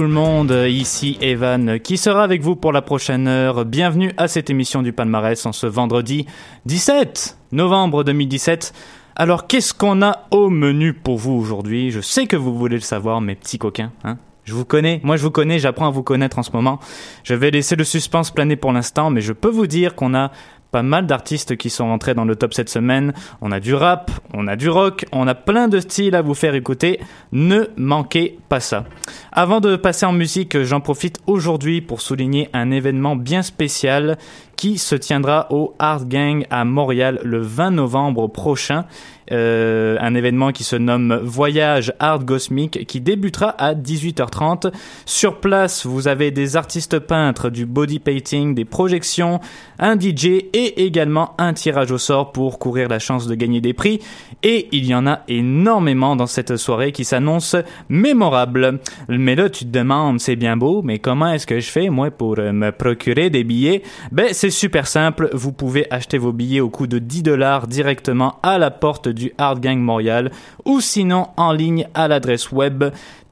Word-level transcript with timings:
Tout 0.00 0.06
le 0.06 0.12
monde, 0.12 0.64
ici 0.66 1.18
Evan 1.20 1.78
qui 1.78 1.98
sera 1.98 2.24
avec 2.24 2.40
vous 2.40 2.56
pour 2.56 2.72
la 2.72 2.80
prochaine 2.80 3.28
heure. 3.28 3.66
Bienvenue 3.66 4.14
à 4.16 4.28
cette 4.28 4.48
émission 4.48 4.80
du 4.80 4.94
palmarès 4.94 5.44
en 5.44 5.52
ce 5.52 5.66
vendredi 5.66 6.24
17 6.64 7.36
novembre 7.52 8.02
2017 8.02 8.72
Alors, 9.14 9.46
qu'est-ce 9.46 9.74
qu'on 9.74 10.00
a 10.00 10.26
au 10.30 10.48
menu 10.48 10.94
pour 10.94 11.18
vous 11.18 11.32
aujourd'hui? 11.32 11.90
Je 11.90 12.00
sais 12.00 12.26
que 12.26 12.36
vous 12.36 12.56
voulez 12.56 12.76
le 12.76 12.80
savoir, 12.80 13.20
mes 13.20 13.34
petits 13.34 13.58
coquins. 13.58 13.92
Hein 14.02 14.16
je 14.44 14.54
vous 14.54 14.64
connais, 14.64 15.02
moi 15.04 15.18
je 15.18 15.22
vous 15.22 15.30
connais, 15.30 15.58
j'apprends 15.58 15.88
à 15.88 15.90
vous 15.90 16.02
connaître 16.02 16.38
en 16.38 16.42
ce 16.42 16.52
moment. 16.52 16.80
Je 17.22 17.34
vais 17.34 17.50
laisser 17.50 17.76
le 17.76 17.84
suspense 17.84 18.30
planer 18.30 18.56
pour 18.56 18.72
l'instant, 18.72 19.10
mais 19.10 19.20
je 19.20 19.34
peux 19.34 19.50
vous 19.50 19.66
dire 19.66 19.94
qu'on 19.94 20.14
a 20.14 20.32
pas 20.70 20.82
mal 20.82 21.06
d'artistes 21.06 21.56
qui 21.56 21.70
sont 21.70 21.86
rentrés 21.86 22.14
dans 22.14 22.24
le 22.24 22.36
top 22.36 22.54
cette 22.54 22.68
semaine. 22.68 23.12
On 23.40 23.52
a 23.52 23.60
du 23.60 23.74
rap, 23.74 24.10
on 24.34 24.46
a 24.46 24.56
du 24.56 24.68
rock, 24.68 25.04
on 25.12 25.26
a 25.26 25.34
plein 25.34 25.68
de 25.68 25.80
styles 25.80 26.14
à 26.14 26.22
vous 26.22 26.34
faire 26.34 26.54
écouter. 26.54 27.00
Ne 27.32 27.66
manquez 27.76 28.38
pas 28.48 28.60
ça. 28.60 28.84
Avant 29.32 29.60
de 29.60 29.76
passer 29.76 30.06
en 30.06 30.12
musique, 30.12 30.62
j'en 30.62 30.80
profite 30.80 31.18
aujourd'hui 31.26 31.80
pour 31.80 32.00
souligner 32.00 32.48
un 32.52 32.70
événement 32.70 33.16
bien 33.16 33.42
spécial 33.42 34.18
qui 34.56 34.76
se 34.76 34.94
tiendra 34.94 35.46
au 35.50 35.74
Art 35.78 36.04
Gang 36.06 36.44
à 36.50 36.64
Montréal 36.64 37.20
le 37.24 37.40
20 37.40 37.70
novembre 37.70 38.28
prochain. 38.28 38.84
Euh, 39.32 39.96
un 40.00 40.14
événement 40.14 40.50
qui 40.50 40.64
se 40.64 40.76
nomme 40.76 41.20
Voyage 41.22 41.92
Art 41.98 42.24
Cosmique 42.24 42.86
qui 42.86 43.00
débutera 43.00 43.50
à 43.50 43.74
18h30. 43.74 44.72
Sur 45.06 45.40
place, 45.40 45.86
vous 45.86 46.08
avez 46.08 46.30
des 46.30 46.56
artistes 46.56 46.98
peintres, 46.98 47.50
du 47.50 47.66
body 47.66 47.98
painting, 47.98 48.54
des 48.54 48.64
projections, 48.64 49.40
un 49.78 49.98
DJ 49.98 50.26
et 50.52 50.84
également 50.84 51.34
un 51.38 51.52
tirage 51.52 51.92
au 51.92 51.98
sort 51.98 52.32
pour 52.32 52.58
courir 52.58 52.88
la 52.88 52.98
chance 52.98 53.26
de 53.26 53.34
gagner 53.34 53.60
des 53.60 53.72
prix. 53.72 54.00
Et 54.42 54.68
il 54.72 54.86
y 54.86 54.94
en 54.94 55.06
a 55.06 55.20
énormément 55.28 56.16
dans 56.16 56.26
cette 56.26 56.56
soirée 56.56 56.92
qui 56.92 57.04
s'annonce 57.04 57.56
mémorable. 57.88 58.80
Mais 59.08 59.34
là, 59.36 59.48
tu 59.48 59.64
te 59.64 59.70
demandes, 59.70 60.20
c'est 60.20 60.36
bien 60.36 60.56
beau, 60.56 60.82
mais 60.82 60.98
comment 60.98 61.32
est-ce 61.32 61.46
que 61.46 61.60
je 61.60 61.70
fais, 61.70 61.88
moi, 61.88 62.10
pour 62.10 62.38
euh, 62.38 62.52
me 62.52 62.72
procurer 62.72 63.30
des 63.30 63.44
billets? 63.44 63.82
Ben, 64.12 64.28
c'est 64.32 64.50
super 64.50 64.86
simple. 64.86 65.28
Vous 65.32 65.52
pouvez 65.52 65.86
acheter 65.90 66.18
vos 66.18 66.32
billets 66.32 66.60
au 66.60 66.70
coût 66.70 66.86
de 66.86 66.98
10 66.98 67.22
dollars 67.22 67.66
directement 67.66 68.36
à 68.42 68.58
la 68.58 68.70
porte 68.70 69.08
du 69.08 69.19
du 69.20 69.32
Hard 69.38 69.60
Gang 69.60 69.78
Montréal 69.78 70.32
ou 70.64 70.80
sinon 70.80 71.28
en 71.36 71.52
ligne 71.52 71.86
à 71.94 72.08
l'adresse 72.08 72.50
web 72.50 72.82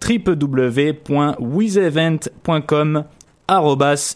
www.wizevent.com 0.07 3.05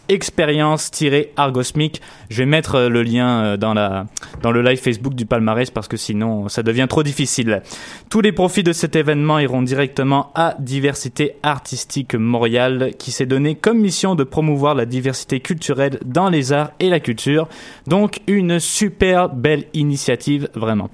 expérience-argosmique. 0.09 2.03
Je 2.29 2.39
vais 2.39 2.47
mettre 2.47 2.75
euh, 2.75 2.89
le 2.89 3.03
lien 3.03 3.45
euh, 3.45 3.57
dans 3.57 3.73
la 3.73 4.07
dans 4.43 4.53
le 4.53 4.61
live 4.61 4.79
Facebook 4.79 5.15
du 5.15 5.25
palmarès 5.25 5.71
parce 5.71 5.89
que 5.89 5.97
sinon 5.97 6.49
ça 6.49 6.63
devient 6.63 6.87
trop 6.89 7.03
difficile. 7.03 7.63
Tous 8.11 8.21
les 8.21 8.33
profits 8.33 8.63
de 8.63 8.73
cet 8.73 8.95
événement 8.95 9.39
iront 9.39 9.63
directement 9.63 10.31
à 10.35 10.55
Diversité 10.59 11.37
Artistique 11.43 12.15
Montréal 12.15 12.93
qui 12.99 13.11
s'est 13.11 13.27
donné 13.27 13.55
comme 13.55 13.79
mission 13.79 14.15
de 14.15 14.25
promouvoir 14.25 14.75
la 14.75 14.85
diversité 14.85 15.41
culturelle 15.41 15.99
dans 16.05 16.29
les 16.29 16.53
arts 16.53 16.73
et 16.79 16.91
la 16.91 17.01
culture. 17.01 17.49
Donc 17.87 18.21
une 18.27 18.61
super 18.61 19.31
belle 19.31 19.65
initiative 19.73 20.51
vraiment. 20.55 20.91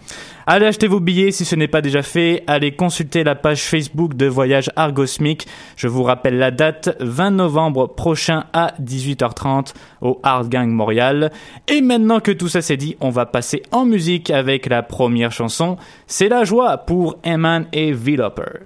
Allez 0.51 0.65
acheter 0.65 0.87
vos 0.87 0.99
billets 0.99 1.31
si 1.31 1.45
ce 1.45 1.55
n'est 1.57 1.69
pas 1.69 1.83
déjà 1.83 2.01
fait. 2.01 2.43
Allez 2.47 2.73
consulter 2.73 3.23
la 3.23 3.35
page 3.35 3.65
Facebook 3.65 4.15
de 4.15 4.25
Voyage 4.25 4.71
Argosmique. 4.77 5.47
Je 5.77 5.89
vous 5.89 6.03
rappelle 6.03 6.39
la 6.39 6.51
date 6.51 6.97
20 7.01 7.33
novembre 7.33 7.87
prochain 7.87 8.45
à 8.55 8.73
18h30 8.81 9.75
au 10.01 10.19
Art 10.23 10.49
Gang 10.49 10.71
Montréal. 10.71 11.33
Et 11.69 11.83
maintenant 11.83 12.21
que 12.21 12.31
tout 12.33 12.49
ça 12.49 12.63
c'est 12.63 12.79
dit, 12.79 12.97
on 13.01 13.11
va 13.11 13.27
passer 13.27 13.63
en 13.73 13.85
musique 13.85 14.31
avec 14.31 14.65
la 14.65 14.83
première 14.83 15.33
chanson. 15.33 15.77
C'est 16.07 16.31
la 16.31 16.45
joie 16.45 16.79
pour 16.79 17.19
Eman 17.25 17.67
et 17.75 17.93
V-Lopper. 17.93 18.61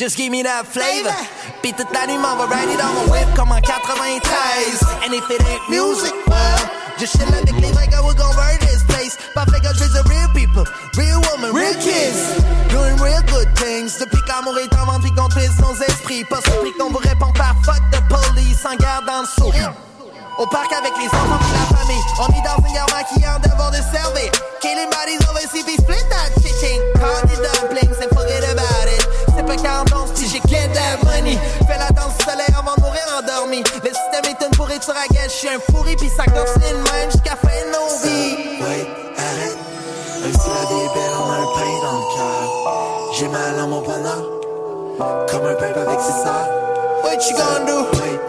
Just 0.00 0.16
give 0.16 0.32
me 0.32 0.40
that 0.40 0.64
flavor. 0.64 1.12
La 1.92 2.06
nuit, 2.06 2.16
m'en 2.16 2.34
va 2.34 2.46
ride 2.48 2.72
it 2.72 2.80
on 2.80 2.88
my 2.96 3.12
whip 3.12 3.28
comme 3.36 3.52
en 3.52 3.60
93. 3.60 4.24
And 5.04 5.12
if 5.12 5.28
it 5.28 5.44
ain't 5.44 5.60
music, 5.68 6.16
well, 6.26 6.70
just 6.96 7.20
chill 7.20 7.28
avec 7.28 7.52
les 7.60 7.70
vrais 7.70 7.86
gars, 7.86 8.00
we're 8.00 8.16
gon' 8.16 8.32
burn 8.32 8.56
this 8.60 8.82
place. 8.88 9.18
Fait 9.36 9.60
que 9.60 9.68
je 9.76 9.84
the 9.92 10.02
real 10.08 10.26
people, 10.32 10.64
real 10.96 11.20
woman, 11.28 11.52
real 11.52 11.74
kids. 11.84 12.16
Doing 12.72 12.96
real 12.96 13.20
good 13.28 13.52
things. 13.56 13.98
Depuis 14.00 14.24
qu'amour 14.24 14.56
est 14.56 14.72
inventé 14.72 15.10
qu'on 15.14 15.28
twist 15.28 15.60
nos 15.60 15.76
esprits. 15.84 16.24
Pas 16.24 16.40
surpris 16.48 16.72
qu'on 16.78 16.88
vous 16.88 17.04
répond 17.04 17.30
par 17.36 17.54
fuck 17.62 17.84
de 17.92 18.00
police 18.08 18.64
en 18.64 18.76
garde 18.76 19.04
dans 19.04 19.20
le 19.20 19.28
saut. 19.28 19.52
Au 20.38 20.46
parc 20.46 20.72
avec 20.72 20.96
les 20.96 21.08
enfants 21.08 21.44
et 21.44 21.58
la 21.60 21.76
famille. 21.76 22.04
On 22.20 22.28
est 22.32 22.40
dans 22.40 22.56
une 22.66 22.72
guerre 22.72 23.04
qui 23.12 23.22
a 23.22 23.34
un 23.34 23.38
devoir 23.38 23.70
de 23.70 23.76
servir. 23.92 24.32
Une 34.90 34.96
pourriture 34.96 34.96
à 34.96 35.06
gueule. 35.14 35.30
J'suis 35.30 35.48
un 35.48 35.58
pourri, 35.72 35.96
puis 35.96 36.08
ça 36.08 36.24
continue 36.24 36.72
de 36.72 36.90
même 36.90 37.10
jusqu'à 37.10 37.36
fin 37.36 37.48
de 37.48 37.70
nos 37.72 37.88
vies. 38.02 38.36
Wait, 38.60 38.86
arrête. 39.16 39.58
Même 40.22 40.32
si 40.32 40.48
la 40.48 40.64
vie 40.68 40.82
est 40.84 40.94
belle, 40.94 41.14
on 41.18 41.30
a 41.30 41.34
un 41.34 41.46
pain 41.54 41.72
dans 41.82 41.96
le 41.98 42.06
cœur. 42.16 43.14
J'ai 43.18 43.28
mal 43.28 43.58
à 43.58 43.66
mon 43.66 43.80
bonheur, 43.80 44.22
comme 45.30 45.46
un 45.46 45.54
peuple 45.54 45.78
avec 45.78 46.00
ses 46.00 46.12
sœurs. 46.22 46.48
What 47.02 47.16
you 47.28 47.36
gonna 47.36 47.64
do? 47.66 47.78
Wait, 47.98 48.20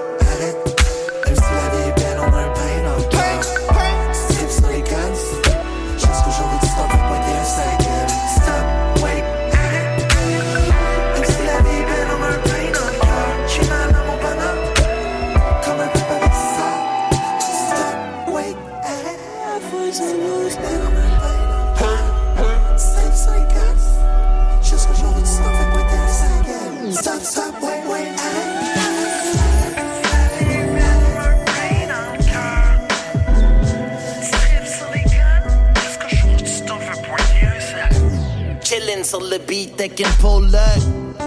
avec 39.82 40.00
une 40.00 40.14
pole 40.22 40.48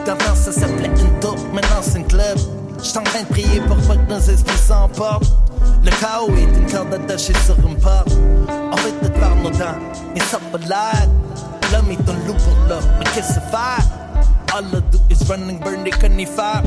D'avant 0.06 0.34
ça 0.36 0.52
s'appelait 0.52 0.86
une 0.86 1.20
tour, 1.20 1.36
maintenant 1.52 1.82
c'est 1.82 1.98
une 1.98 2.06
club. 2.06 2.38
J'suis 2.80 2.98
en 2.98 3.02
train 3.02 3.22
de 3.22 3.26
prier 3.26 3.60
pour 3.66 3.76
pas 3.78 3.96
que 3.96 4.08
nos 4.08 4.20
esprits 4.20 4.58
s'emportent. 4.58 5.32
Le 5.82 5.90
chaos 5.90 6.30
est 6.36 6.56
une 6.56 6.70
corde 6.70 6.94
attachée 6.94 7.32
sur 7.44 7.56
une 7.66 7.76
porte. 7.76 8.12
On 8.48 8.76
fait 8.76 8.92
tout 9.02 9.18
par 9.18 9.34
nos 9.36 9.50
dents, 9.50 9.80
et 10.14 10.20
ça 10.20 10.38
pas. 10.52 10.58
L'homme 11.72 11.90
est 11.90 12.08
un 12.08 12.26
loup 12.26 12.34
pour 12.34 12.56
l'homme, 12.68 12.84
mais 12.98 13.06
qu'est-ce 13.12 13.34
que 13.34 13.40
faire? 13.50 13.84
All 14.54 14.64
I 14.66 14.80
do 14.92 14.98
is 15.10 15.28
running, 15.28 15.58
burn 15.58 15.82
des 15.82 15.90
conifères. 15.90 16.62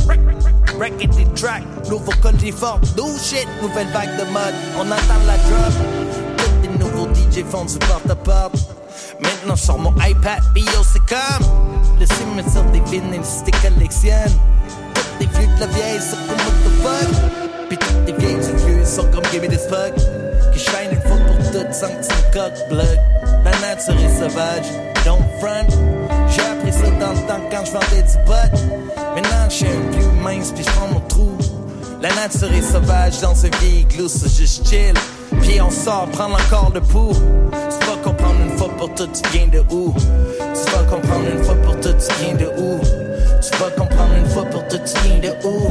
Wreck 0.77 0.98
des 0.98 1.25
tracks, 1.36 1.63
nouveau 1.89 2.12
collier 2.22 2.51
fort. 2.51 2.82
New 2.98 3.17
shit, 3.17 3.48
nouvelle 3.62 3.88
vague 3.94 4.17
de 4.17 4.24
mode. 4.34 4.56
On 4.77 4.82
entend 4.82 5.22
la 5.25 5.38
drop. 5.38 5.74
Tous 6.38 6.67
les 6.67 6.77
nouveaux 6.77 7.08
DJ 7.13 7.46
font 7.50 7.63
du 7.63 7.77
porte-à-porte. 7.77 8.58
Maintenant 9.22 9.56
sur 9.56 9.77
mon 9.77 9.94
iPad, 10.01 10.41
bio 10.53 10.84
c'est 10.84 11.00
comme 11.00 11.77
Le 12.00 12.06
cimetière 12.06 12.63
des 12.72 12.80
vinyles 12.82 13.24
si 13.24 13.44
t'es 13.44 13.51
collectionnes 13.51 14.39
Toutes 14.94 15.20
les 15.20 15.25
vieux 15.25 15.56
de 15.56 15.60
la 15.60 15.68
vieille 15.68 16.00
c'est 16.00 16.16
comme 16.27 16.38
what 16.38 16.54
the 16.63 16.72
fuck 16.84 17.68
Puis 17.70 17.77
toutes 17.77 18.06
les 18.06 18.13
vieilles 18.13 18.36
du 18.36 18.66
vieux 18.66 18.86
sont 18.86 19.06
comme 19.12 19.25
give 19.32 19.42
me 19.42 19.48
this 19.48 19.66
fuck 19.68 19.96
Que 20.54 20.60
shine 20.60 20.92
une 20.92 21.01
fois 21.01 21.18
pour 21.25 21.51
toutes 21.51 21.74
sans 21.74 21.88
que 21.88 22.06
tu 22.06 22.13
me 22.13 22.34
coques 22.34 22.70
blood 22.70 23.00
La 23.44 23.51
nature 23.60 23.96
est 23.96 24.20
sauvage, 24.20 24.66
don't 25.06 25.24
front. 25.39 25.68
J'ai 26.30 26.42
appris 26.42 26.72
ça 26.72 26.89
dans 27.00 27.13
le 27.13 27.27
temps 27.27 27.42
quand 27.50 27.66
je 27.66 27.72
vendais 27.72 28.04
du 28.04 28.18
pot. 28.25 29.04
Maintenant 29.16 29.50
je 29.50 29.66
un 29.66 29.98
vieux 29.98 30.12
mince 30.22 30.51
puis 30.51 30.63
je 30.63 30.70
prends 30.70 30.88
mon 30.88 31.00
trou. 31.01 31.36
La 32.01 32.10
nature 32.13 32.54
est 32.54 32.62
sauvage 32.62 33.20
dans 33.22 33.46
un 33.46 33.50
vieil 33.60 33.88
so 34.08 34.27
juste 34.27 34.68
chill. 34.68 34.94
Puis 35.42 35.60
on 35.62 35.72
sort 35.72 36.08
prendre 36.12 36.36
encore 36.36 36.72
le 36.74 36.82
pouls 36.82 37.13
comprendre 38.08 38.40
une 38.42 38.58
fois 38.58 38.70
pour 38.70 38.94
toutes 38.96 39.22
tu 39.22 39.30
viens 39.38 39.48
de 39.48 39.60
où 39.70 39.94
Tu 40.40 40.72
vas 40.72 40.84
comprendre 40.84 41.28
une 41.30 41.44
fois 41.44 41.56
pour 41.56 41.76
toutes 41.82 41.98
tu 41.98 42.14
viens 42.24 42.36
de 42.36 42.46
où 42.58 42.80
Tu 43.42 43.58
vas 43.58 43.70
comprendre 43.72 44.14
une 44.18 44.26
fois 44.28 44.46
pour 44.46 44.68
toutes 44.68 44.86
tu 44.86 45.00
viens 45.04 45.20
de 45.20 45.32
où 45.46 45.68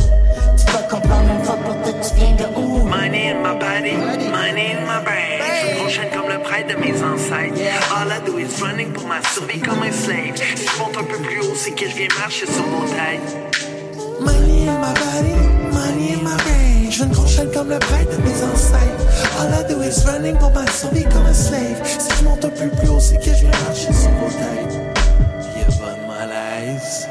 Tu 0.58 0.72
vas 0.72 0.82
comprendre 0.82 1.30
une 1.38 1.44
fois 1.44 1.56
pour 1.56 1.76
toutes 1.82 2.00
tu 2.02 2.14
viens 2.16 2.36
de 2.36 2.46
où 2.58 2.82
Money 2.84 3.30
in 3.30 3.42
my 3.42 3.58
body, 3.58 3.96
money 4.30 4.74
in 4.74 4.82
my 4.84 5.02
brain. 5.02 5.40
Je 5.62 5.80
prochaine 5.80 6.10
comme 6.14 6.28
le 6.28 6.38
prêtre 6.42 6.68
de 6.68 6.78
mes 6.78 7.02
ancêtres. 7.02 7.58
All 7.96 8.12
I 8.12 8.20
do 8.26 8.38
is 8.38 8.60
running 8.60 8.92
pour 8.92 9.06
ma 9.06 9.22
survie 9.22 9.60
comme 9.60 9.82
un 9.82 9.92
slave. 9.92 10.36
Si 10.36 10.66
je 10.66 10.78
monte 10.78 10.96
un 10.98 11.04
peu 11.04 11.18
plus 11.18 11.40
haut, 11.40 11.54
c'est 11.54 11.72
que 11.72 11.88
je 11.88 11.96
viens 11.96 12.08
marcher 12.18 12.46
sur 12.46 12.66
mon 12.66 12.82
tête. 12.82 13.36
Money 14.20 14.68
in 14.68 14.78
my 14.80 14.92
body, 14.92 15.34
money 15.72 16.12
in 16.12 16.22
my 16.22 16.36
brain. 16.36 16.75
Je 16.88 17.00
veux 17.00 17.06
une 17.06 17.12
grosse 17.12 17.36
chaîne 17.36 17.50
comme 17.52 17.68
le 17.68 17.78
prêtre 17.78 18.16
de 18.16 18.22
mes 18.22 18.42
ancêtres. 18.44 19.04
All 19.40 19.50
I 19.52 19.64
do 19.68 19.82
is 19.82 20.04
running 20.06 20.36
pour 20.38 20.50
ma 20.52 20.66
survie 20.70 21.04
comme 21.04 21.26
un 21.26 21.34
slave. 21.34 21.82
Si 21.84 22.08
je 22.18 22.24
monte 22.24 22.44
un 22.44 22.50
peu 22.50 22.68
plus 22.68 22.88
haut, 22.88 23.00
c'est 23.00 23.16
que 23.18 23.34
je 23.34 23.42
vais 23.42 23.50
marcher 23.66 23.92
sur 23.92 24.10
vos 24.10 24.30
têtes. 24.30 24.80
Y'a 25.56 25.64
pas 25.64 25.94
de 25.94 26.06
malaise. 26.06 27.08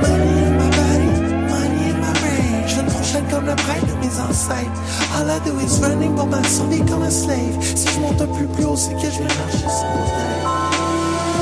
Money 0.00 0.42
in 0.46 0.52
my 0.58 0.68
body, 0.70 1.10
money 1.48 1.90
in 1.90 1.98
my 2.00 2.12
brain. 2.12 2.66
Je 2.66 2.74
veux 2.74 2.82
une 2.82 2.88
grosse 2.88 3.12
chaîne 3.12 3.24
comme 3.30 3.46
le 3.46 3.54
prêtre 3.54 3.86
de 3.86 3.94
mes 4.04 4.20
ancêtres. 4.20 4.80
All 5.16 5.28
I 5.30 5.40
do 5.44 5.52
is 5.60 5.80
running 5.80 6.14
pour 6.14 6.26
ma 6.26 6.42
survie 6.44 6.84
comme 6.84 7.02
un 7.02 7.10
slave. 7.10 7.56
Si 7.62 7.86
je 7.94 8.00
monte 8.00 8.20
un 8.20 8.26
peu 8.26 8.46
plus 8.46 8.64
haut, 8.64 8.76
c'est 8.76 8.94
que 8.94 9.10
je 9.10 9.18
vais 9.18 9.24
marcher 9.24 9.58
sur 9.58 9.88
vos 9.94 10.06
têtes. 10.10 10.44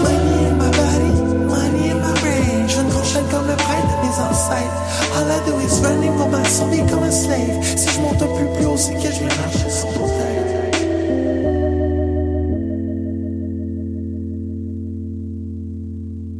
Money 0.02 0.41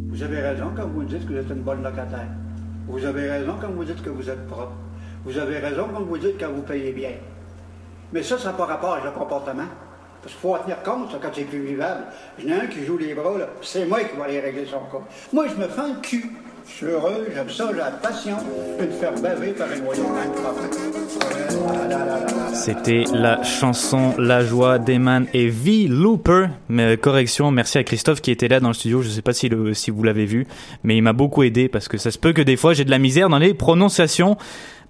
Vous 0.09 0.23
avez 0.23 0.41
raison 0.41 0.73
quand 0.77 0.87
vous 0.87 1.05
dites 1.05 1.27
que 1.27 1.33
vous 1.33 1.39
êtes 1.39 1.51
une 1.51 1.63
bonne 1.63 1.83
locataire. 1.83 2.29
Vous 2.87 3.05
avez 3.05 3.31
raison 3.31 3.55
quand 3.61 3.71
vous 3.71 3.85
dites 3.85 4.03
que 4.03 4.11
vous 4.11 4.29
êtes 4.31 4.47
propre. 4.47 4.73
Vous 5.25 5.39
avez 5.39 5.59
raison 5.59 5.89
quand 5.93 6.03
vous 6.03 6.19
dites 6.19 6.39
que 6.39 6.45
vous 6.45 6.63
payez 6.63 6.93
bien. 6.93 7.13
Mais 8.13 8.23
ça, 8.23 8.39
ça 8.39 8.51
n'a 8.51 8.53
pas 8.55 8.67
rapport 8.67 8.93
avec 8.93 9.05
le 9.05 9.11
comportement. 9.11 9.67
Parce 10.23 10.35
qu'il 10.35 10.41
faut 10.41 10.55
en 10.55 10.59
tenir 10.59 10.83
compte, 10.83 11.21
quand 11.21 11.31
c'est 11.35 11.45
plus 11.45 11.65
vivable. 11.65 12.05
Il 12.39 12.49
y 12.49 12.53
un 12.53 12.67
qui 12.67 12.85
joue 12.85 12.97
les 12.97 13.15
bras, 13.15 13.37
là, 13.39 13.49
c'est 13.61 13.87
moi 13.87 14.01
qui 14.01 14.17
vais 14.17 14.23
aller 14.23 14.41
régler 14.41 14.67
son 14.67 14.81
cas. 14.81 15.05
Moi, 15.33 15.47
je 15.49 15.55
me 15.55 15.67
fais 15.67 15.81
un 15.81 15.95
cul. 16.01 16.31
C'était 22.53 23.05
la 23.13 23.43
chanson 23.43 24.15
La 24.19 24.45
joie 24.45 24.79
d'Eman 24.79 25.27
et 25.33 25.49
V. 25.49 25.87
Looper. 25.89 26.47
Euh, 26.71 26.97
correction, 26.97 27.51
merci 27.51 27.79
à 27.79 27.85
Christophe 27.85 28.21
qui 28.21 28.31
était 28.31 28.49
là 28.49 28.61
dans 28.61 28.69
le 28.69 28.75
studio. 28.75 29.03
Je 29.03 29.09
sais 29.09 29.23
pas 29.23 29.33
si 29.33 29.49
vous 29.49 30.03
l'avez 30.03 30.25
vu, 30.25 30.47
mais 30.85 30.97
il 30.97 31.03
m'a 31.03 31.13
beaucoup 31.13 31.43
aidé 31.43 31.69
parce 31.69 31.89
que 31.89 31.99
ça 31.99 32.11
se 32.11 32.19
peut 32.19 32.33
que 32.33 32.43
des 32.43 32.57
fois 32.57 32.75
j'ai 32.75 32.85
de 32.85 32.91
la 32.91 32.99
misère 32.99 33.29
dans 33.29 33.39
les 33.39 33.55
prononciations. 33.55 34.37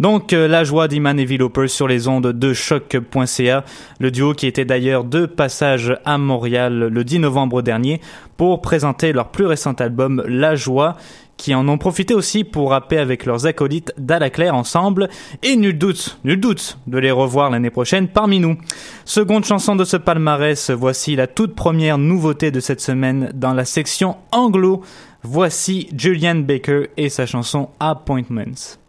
Donc 0.01 0.33
euh, 0.33 0.49
la 0.49 0.65
joie 0.65 0.89
d'Iman 0.89 1.19
et 1.19 1.25
V. 1.25 1.37
Looper 1.39 1.69
sur 1.69 1.89
les 1.89 2.09
ondes 2.09 2.27
de 2.27 2.53
choc.ca. 2.53 3.65
Le 4.01 4.11
duo 4.11 4.35
qui 4.35 4.47
était 4.47 4.65
d'ailleurs 4.65 5.05
de 5.05 5.27
passage 5.27 5.97
à 6.05 6.19
Montréal 6.19 6.89
le 6.91 7.05
10 7.05 7.21
novembre 7.21 7.63
dernier 7.63 8.01
pour 8.37 8.61
présenter 8.61 9.13
leur 9.13 9.31
plus 9.31 9.47
récent 9.47 9.75
album 9.75 10.23
La 10.27 10.57
joie 10.57 10.97
qui 11.43 11.57
en 11.57 11.67
ont 11.67 11.77
profité 11.77 12.15
aussi 12.15 12.45
pour 12.45 12.71
rapper 12.71 12.99
avec 12.99 13.27
leurs 13.27 13.47
acolytes 13.47 13.93
d'Alaclair 13.99 14.55
ensemble, 14.55 15.09
et 15.43 15.57
nul 15.57 15.77
doute, 15.77 16.21
nul 16.23 16.39
doute 16.39 16.79
de 16.87 16.99
les 16.99 17.11
revoir 17.11 17.51
l'année 17.51 17.71
prochaine 17.71 18.07
parmi 18.07 18.39
nous. 18.39 18.57
Seconde 19.05 19.45
chanson 19.45 19.75
de 19.75 19.83
ce 19.83 19.97
palmarès, 19.97 20.71
voici 20.71 21.17
la 21.17 21.27
toute 21.27 21.57
première 21.57 21.99
nouveauté 21.99 22.53
de 22.53 22.61
cette 22.61 22.81
semaine 22.81 23.33
dans 23.35 23.55
la 23.55 23.65
section 23.65 24.19
anglo. 24.31 24.83
Voici 25.25 25.89
Julian 25.97 26.37
Baker 26.37 26.91
et 26.97 27.09
sa 27.09 27.27
chanson 27.27 27.71
Appointments. 27.81 28.82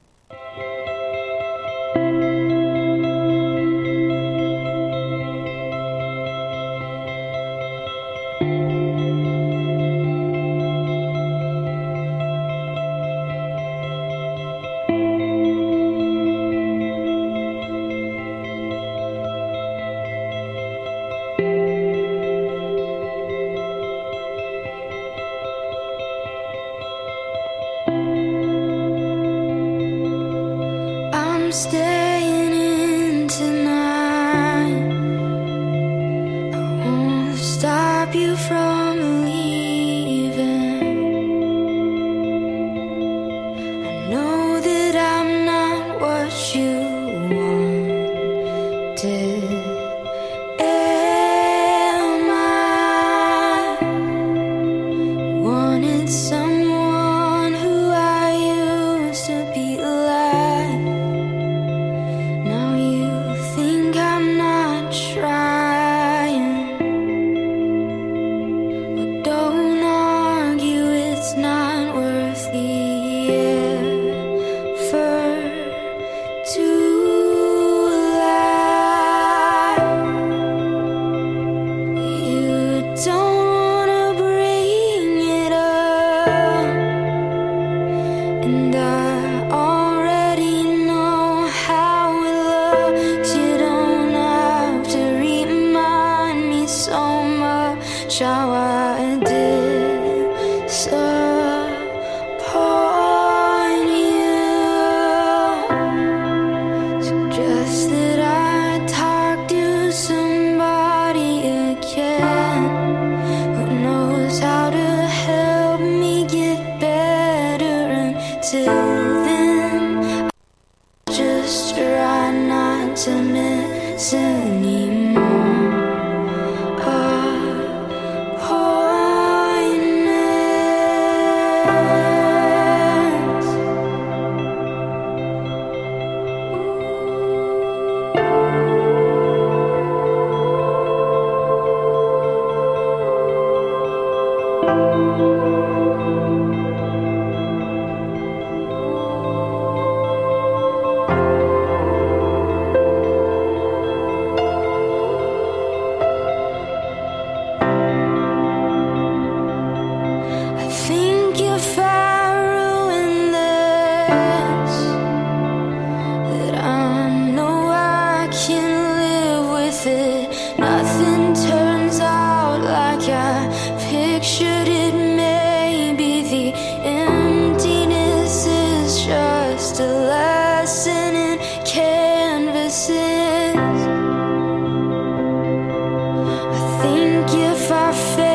If 187.35 187.71
I 187.71 187.91
fail 187.91 188.32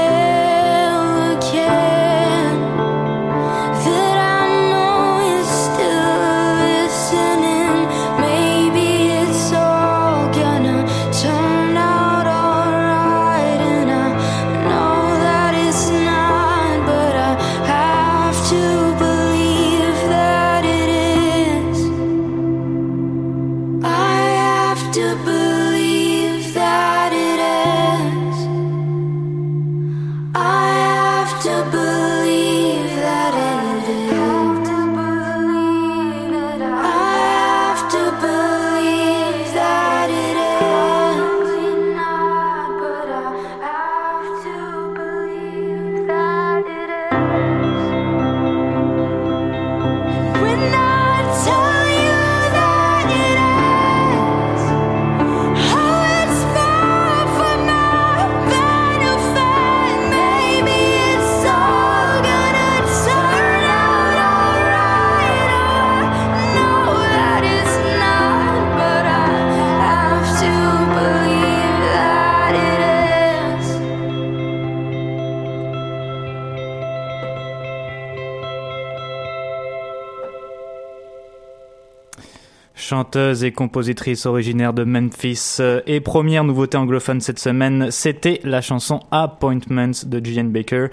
chanteuse 83.09 83.43
et 83.43 83.53
compositrice 83.53 84.27
originaire 84.27 84.75
de 84.75 84.85
Memphis. 84.85 85.57
Euh, 85.61 85.81
Et 85.87 86.01
première 86.01 86.45
nouveauté 86.45 86.77
anglophone 86.77 87.23
cette 87.23 87.39
semaine, 87.39 87.91
c'était 87.91 88.39
la 88.45 88.61
chanson 88.61 89.01
Appointments 89.11 90.05
de 90.05 90.25
Julian 90.25 90.45
Baker, 90.45 90.89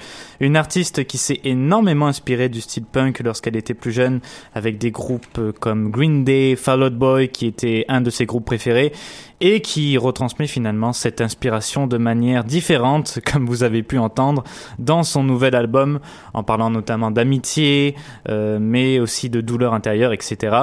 une 0.46 0.58
artiste 0.58 1.06
qui 1.06 1.18
s'est 1.18 1.42
énormément 1.44 2.08
inspirée 2.08 2.50
du 2.50 2.62
style 2.62 2.86
punk 2.86 3.20
lorsqu'elle 3.22 3.56
était 3.56 3.74
plus 3.74 3.92
jeune, 3.92 4.20
avec 4.54 4.78
des 4.78 4.92
groupes 4.92 5.25
euh, 5.40 5.52
comme 5.52 5.90
Green 5.90 6.24
Day, 6.24 6.56
Fall 6.56 6.84
Out 6.84 6.94
Boy, 6.94 7.30
qui 7.30 7.48
était 7.48 7.86
un 7.88 8.02
de 8.02 8.10
ses 8.10 8.25
groupes 8.25 8.46
préférés, 8.46 8.94
et 9.42 9.62
qui 9.62 9.98
retransmet 9.98 10.48
finalement 10.48 10.94
cette 10.94 11.20
inspiration 11.20 11.88
de 11.88 11.98
manière 11.98 12.44
différente, 12.44 13.20
comme 13.32 13.46
vous 13.46 13.64
avez 13.64 13.84
pu 13.84 13.98
entendre, 13.98 14.44
dans 14.80 15.04
son 15.04 15.24
nouvel 15.24 15.56
album, 15.56 16.00
en 16.34 16.44
parlant 16.44 16.70
notamment 16.70 17.12
d'amitié, 17.12 17.96
euh, 18.30 18.60
mais 18.62 19.00
aussi 19.00 19.30
de 19.30 19.42
douleur 19.42 19.74
intérieure, 19.74 20.14
etc. 20.14 20.56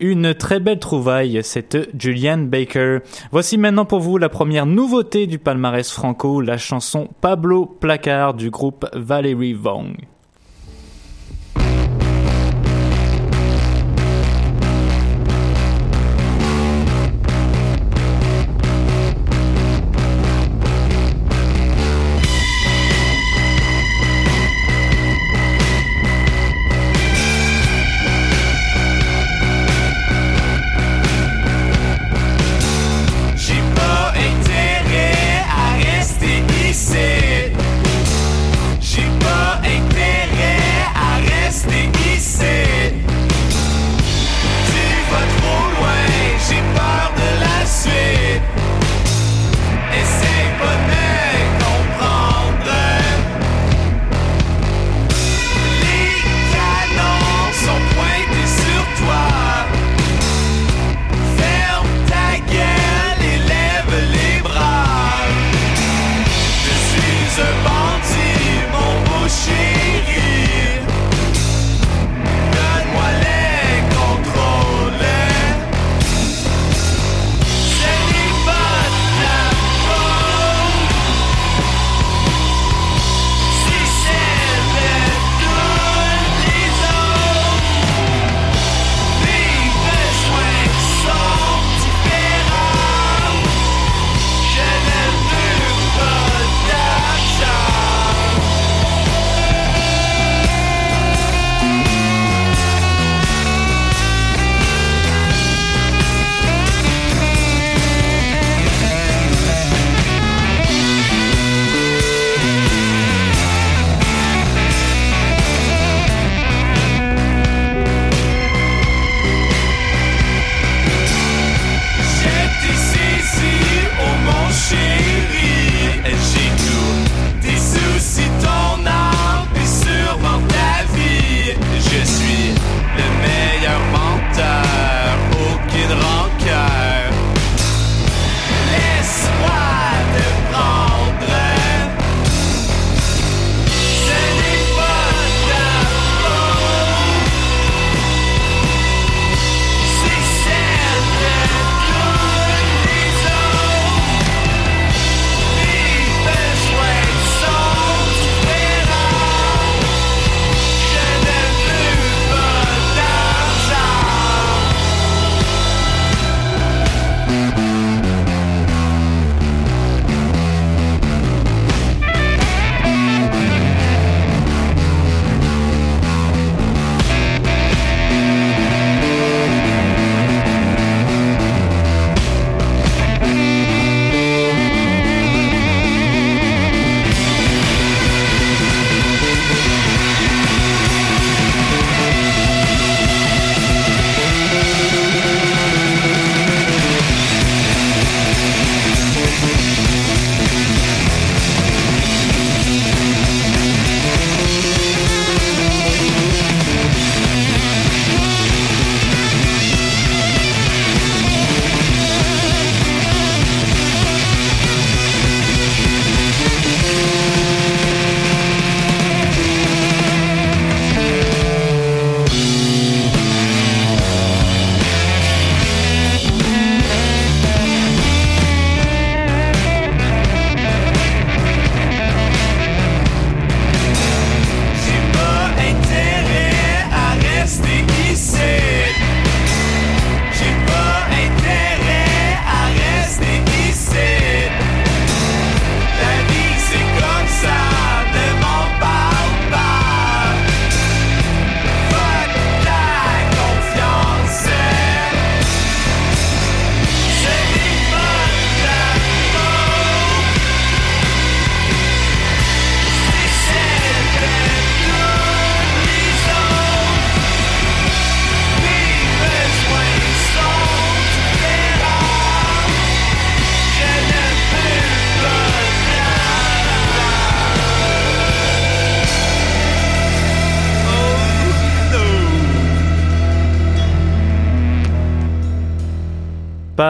Une 0.00 0.34
très 0.34 0.60
belle 0.60 0.78
trouvaille, 0.78 1.40
cette 1.44 1.90
Julian 1.98 2.38
Baker. 2.38 2.98
Voici 3.32 3.58
maintenant 3.58 3.84
pour 3.84 4.00
vous 4.00 4.18
la 4.18 4.28
première 4.28 4.66
nouveauté 4.66 5.26
du 5.26 5.38
palmarès 5.38 5.90
franco, 5.90 6.40
la 6.40 6.56
chanson 6.56 7.08
Pablo 7.20 7.66
Placard 7.66 8.34
du 8.34 8.50
groupe 8.50 8.86
Valerie 9.26 9.54
Vong. 9.54 10.15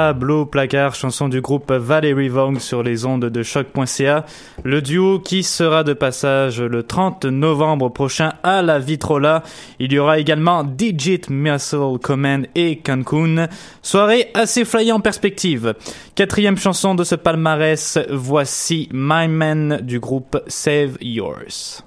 Pablo 0.06 0.46
Placard, 0.46 0.94
chanson 0.94 1.28
du 1.28 1.40
groupe 1.40 1.72
Valerie 1.72 2.28
Vong 2.28 2.60
sur 2.60 2.84
les 2.84 3.06
ondes 3.06 3.24
de 3.24 3.42
choc.ca. 3.42 4.24
Le 4.62 4.80
duo 4.80 5.18
qui 5.18 5.42
sera 5.42 5.82
de 5.82 5.94
passage 5.94 6.62
le 6.62 6.84
30 6.84 7.24
novembre 7.24 7.88
prochain 7.88 8.34
à 8.44 8.62
la 8.62 8.78
Vitrola. 8.78 9.42
Il 9.80 9.92
y 9.92 9.98
aura 9.98 10.20
également 10.20 10.62
Digit 10.62 11.22
Muscle 11.28 11.98
Command 12.00 12.46
et 12.54 12.78
Cancun. 12.78 13.48
Soirée 13.82 14.30
assez 14.34 14.64
flyée 14.64 14.92
en 14.92 15.00
perspective. 15.00 15.74
Quatrième 16.14 16.56
chanson 16.56 16.94
de 16.94 17.02
ce 17.02 17.16
palmarès, 17.16 17.98
voici 18.08 18.88
My 18.92 19.26
Man 19.26 19.80
du 19.82 19.98
groupe 19.98 20.40
Save 20.46 20.98
Yours. 21.00 21.82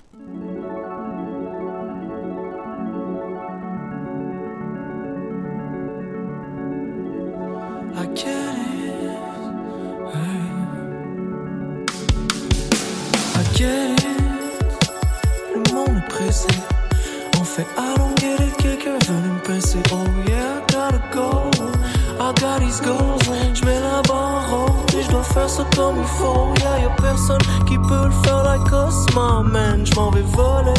Personne 27.02 27.66
qui 27.68 27.78
peut 27.78 28.06
le 28.06 28.24
faire 28.24 28.44
like 28.44 28.72
us, 28.72 29.06
my 29.16 29.44
man. 29.52 29.86
J'm'en 29.86 30.12
vais 30.12 30.22
voler. 30.22 30.74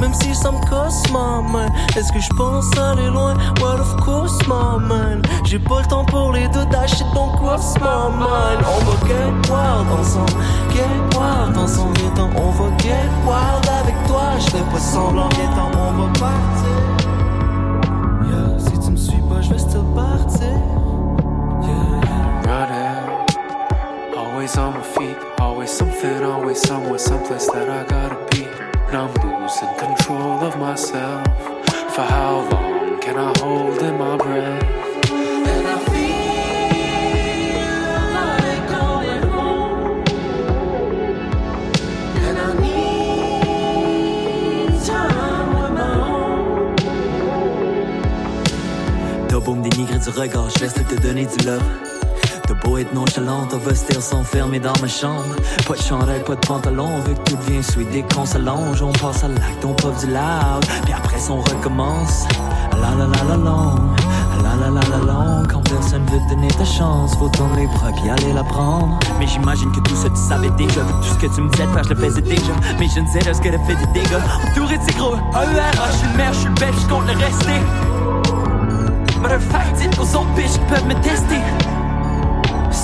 Même 0.00 0.14
si 0.14 0.34
ça 0.34 0.50
me 0.50 0.60
casse 0.68 1.02
ma 1.12 1.42
main. 1.42 1.68
Est-ce 1.96 2.12
que 2.12 2.20
je 2.20 2.30
pense 2.36 2.66
aller 2.78 3.08
loin? 3.08 3.34
Well 3.60 3.80
of 3.80 3.96
course 4.04 4.38
my 4.48 4.78
man 4.88 5.22
J'ai 5.44 5.58
pas 5.58 5.80
le 5.80 5.86
temps 5.86 6.04
pour 6.04 6.32
les 6.32 6.48
deux 6.48 6.64
d'acheter 6.66 7.04
ton 7.14 7.28
course 7.36 7.74
my 7.74 8.18
man 8.18 8.58
On 8.64 8.84
va 8.84 9.06
get 9.06 9.50
wild 9.50 9.86
ensemble 9.98 10.32
Get 10.72 11.18
wild 11.18 11.56
ensemble. 11.56 11.98
Viens 11.98 12.30
on 12.36 12.50
va 12.50 12.76
get 12.78 13.10
wild 13.26 13.68
avec 13.80 13.94
toi. 14.06 14.22
Je 14.38 14.50
fais 14.50 14.64
pas 14.72 14.80
semblant 14.80 15.28
Viens 15.30 15.50
on 15.74 15.92
va 15.92 16.08
partir. 16.18 17.10
Yeah, 18.24 18.58
si 18.58 18.78
tu 18.78 18.90
me 18.92 18.96
suis 18.96 19.22
pas 19.28 19.40
je 19.40 19.50
vais 19.50 19.58
still 19.58 19.84
partir. 19.94 20.48
Yeah, 21.62 22.00
yeah. 22.04 22.42
Running, 22.46 24.16
always 24.16 24.56
on 24.56 24.72
my 24.74 24.82
feet, 24.82 25.16
always 25.40 25.70
something, 25.70 26.22
always 26.24 26.60
somewhere, 26.60 26.98
someplace 26.98 27.46
that 27.46 27.68
I 27.68 27.84
gotta 27.88 28.16
be. 28.30 28.59
And 28.92 28.98
I'm 28.98 29.14
losing 29.22 29.72
control 29.76 30.42
of 30.42 30.58
myself. 30.58 31.24
For 31.94 32.02
how 32.02 32.40
long 32.50 32.98
can 33.00 33.16
I 33.16 33.32
hold 33.38 33.80
in 33.80 33.96
my 33.96 34.16
breath? 34.16 34.64
And 35.12 35.66
I 35.68 35.78
feel 35.90 36.08
like 38.18 38.68
going 38.68 39.22
home 39.30 40.02
And 42.26 42.36
I 42.36 42.38
need 42.60 44.74
time 44.84 45.48
with 45.54 45.72
my 45.78 45.94
own 46.10 46.74
T'as 49.28 49.40
me 49.54 49.62
dénigrer 49.70 50.00
du 50.00 50.10
regard, 50.10 50.50
je 50.50 50.58
laisse 50.64 50.74
te 50.74 50.96
donner 50.96 51.26
du 51.26 51.38
love. 51.46 51.62
T'as 52.50 52.68
beau 52.68 52.78
être 52.78 52.92
nonchalante, 52.92 53.54
on 53.54 53.58
va 53.58 53.72
se 53.76 54.00
s'enfermer 54.00 54.58
dans 54.58 54.72
ma 54.82 54.88
chambre. 54.88 55.36
Pas 55.68 55.74
de 55.74 55.82
chandail, 55.82 56.24
pas 56.24 56.34
de 56.34 56.44
pantalon, 56.44 56.88
on 56.96 57.00
que 57.00 57.30
tout 57.30 57.36
devient 57.36 57.62
sweet 57.62 57.88
dès 57.92 58.02
qu'on 58.02 58.26
s'allonge. 58.26 58.82
On 58.82 58.90
passe 58.90 59.22
à 59.22 59.28
l'acte, 59.28 59.64
on 59.64 59.72
pop 59.72 59.96
du 60.00 60.06
loud, 60.06 60.66
puis 60.82 60.92
après 60.92 61.20
on 61.30 61.40
recommence. 61.42 62.26
La 62.72 62.90
la 62.98 63.06
la 63.06 63.22
la 63.22 63.36
long, 63.36 63.76
la 64.42 64.56
la 64.56 64.68
la 64.68 64.80
la 64.80 64.96
long. 64.98 65.42
Quand 65.48 65.60
personne 65.60 66.04
veut 66.06 66.18
te 66.18 66.34
donner 66.34 66.48
ta 66.48 66.64
chance, 66.64 67.14
faut 67.14 67.28
tourner 67.28 67.60
les 67.60 67.66
bras 67.68 67.92
puis 67.92 68.10
aller 68.10 68.32
la 68.32 68.42
prendre. 68.42 68.98
Mais 69.20 69.28
j'imagine 69.28 69.70
que 69.70 69.88
tout 69.88 69.94
ça 69.94 70.08
tu 70.08 70.16
savais 70.20 70.50
déjà, 70.58 70.80
avec 70.80 70.96
tout 71.02 71.14
ce 71.20 71.26
que 71.26 71.32
tu 71.32 71.42
me 71.42 71.50
disais 71.50 71.66
de 71.66 71.70
faire, 71.70 71.84
je 71.84 71.90
le 71.90 72.00
faisais 72.00 72.20
déjà. 72.20 72.52
Mais 72.80 72.88
je 72.92 72.98
ne 72.98 73.06
sais 73.06 73.20
pas 73.20 73.32
ce 73.32 73.40
qu'elle 73.40 73.54
a 73.54 73.60
fait 73.60 73.76
des 73.76 74.00
dégâts. 74.00 74.18
Entouré 74.50 74.76
de 74.76 74.82
ces 74.82 74.94
gros 74.94 75.14
ER, 75.14 75.20
je 75.92 75.96
suis 75.98 76.08
le 76.08 76.16
maire, 76.16 76.32
je 76.32 76.38
suis 76.40 76.48
le 76.48 76.54
bête, 76.54 76.74
je 76.82 76.88
compte 76.88 77.06
le 77.06 77.12
rester. 77.12 77.60
Fact, 79.38 79.76
dites 79.76 79.96
aux 80.00 80.16
autres 80.16 80.34
bitches 80.34 80.54
qui 80.54 80.66
peuvent 80.68 80.86
me 80.86 80.94
tester. 81.02 81.38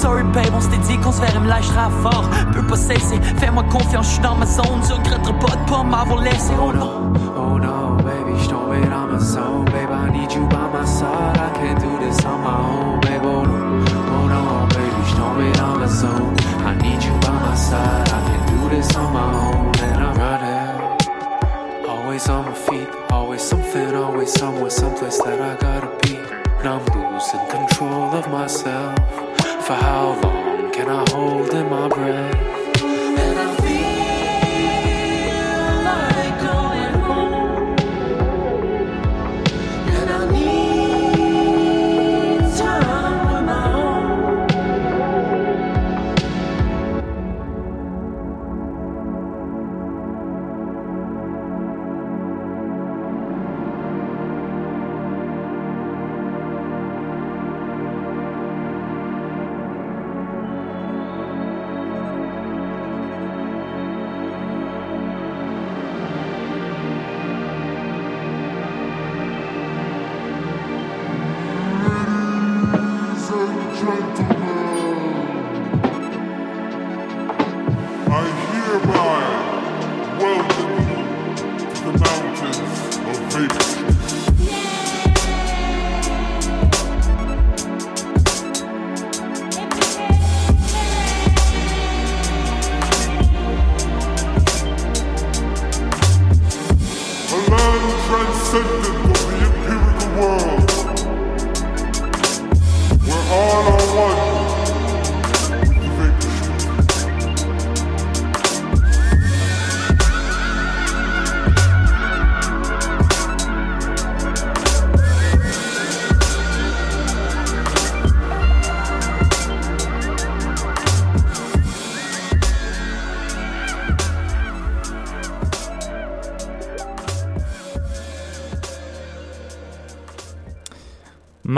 Sorry 0.06 0.22
babe, 0.22 0.54
on 0.54 0.60
s'était 0.60 0.78
dit 0.86 0.96
qu'on 0.98 1.10
se 1.10 1.20
verrait 1.20 1.40
me 1.40 1.48
lâchera 1.48 1.90
fort. 2.00 2.30
Peux 2.52 2.62
pas 2.62 2.76
cesser, 2.76 3.20
fais-moi 3.38 3.64
confiance, 3.64 4.06
je 4.06 4.12
suis 4.12 4.22
dans 4.22 4.36
ma 4.36 4.46
zone. 4.46 4.80
Tu 4.86 4.92
regretteras 4.92 5.32
pas 5.32 5.56
de 5.56 5.68
pas 5.68 5.82
m'avoir 5.82 6.22
laissé. 6.22 6.52
Oh 6.62 6.72
non. 6.72 7.12
Oh 7.36 7.58
no, 7.58 7.96
baby, 8.04 8.38
je 8.38 8.48
tombe 8.48 8.88
dans 8.88 9.12
ma 9.12 9.18
zone. 9.18 9.64
Babe, 9.64 9.90
I 9.90 10.16
need 10.16 10.32
you 10.32 10.46
by 10.46 10.70
my 10.72 10.86
side. 10.86 11.36
I 11.36 11.50
can't 11.58 11.80
do 11.80 11.98
this 11.98 12.24
on 12.24 12.40
my 12.40 12.54
own, 12.54 13.00
babe. 13.00 13.20
Oh 13.24 13.42
no, 13.42 13.82
oh 14.14 14.28
no, 14.28 14.66
baby, 14.68 15.02
je 15.08 15.16
tombe 15.16 15.52
dans 15.58 15.76
ma 15.76 15.88
zone. 15.88 16.36
I 16.64 16.74
need 16.80 17.02
you 17.02 17.12
by 17.22 17.32
my 17.50 17.56
side. 17.56 18.06
I 18.06 18.20
can't 18.28 18.46
do 18.46 18.76
this 18.76 18.94
on 18.94 19.12
my 19.12 19.34
own. 19.34 19.72
And 19.82 20.04
I'm 20.04 20.14
running, 20.22 21.88
always 21.88 22.28
on 22.28 22.44
my 22.44 22.54
feet. 22.54 22.88
Always 23.10 23.42
something, 23.42 23.92
always 23.96 24.32
somewhere, 24.32 24.70
someplace 24.70 25.18
that 25.24 25.40
I 25.40 25.56
gotta 25.56 25.90
be. 26.02 26.14
And 26.60 26.68
I'm 26.68 26.84
losing 26.94 27.44
control 27.50 28.14
of 28.14 28.30
myself. 28.30 29.25
For 29.66 29.74
how 29.74 30.20
long 30.22 30.70
can 30.70 30.88
I 30.88 31.04
hold 31.10 31.52
in 31.52 31.68
my 31.68 31.88
breath? 31.88 33.55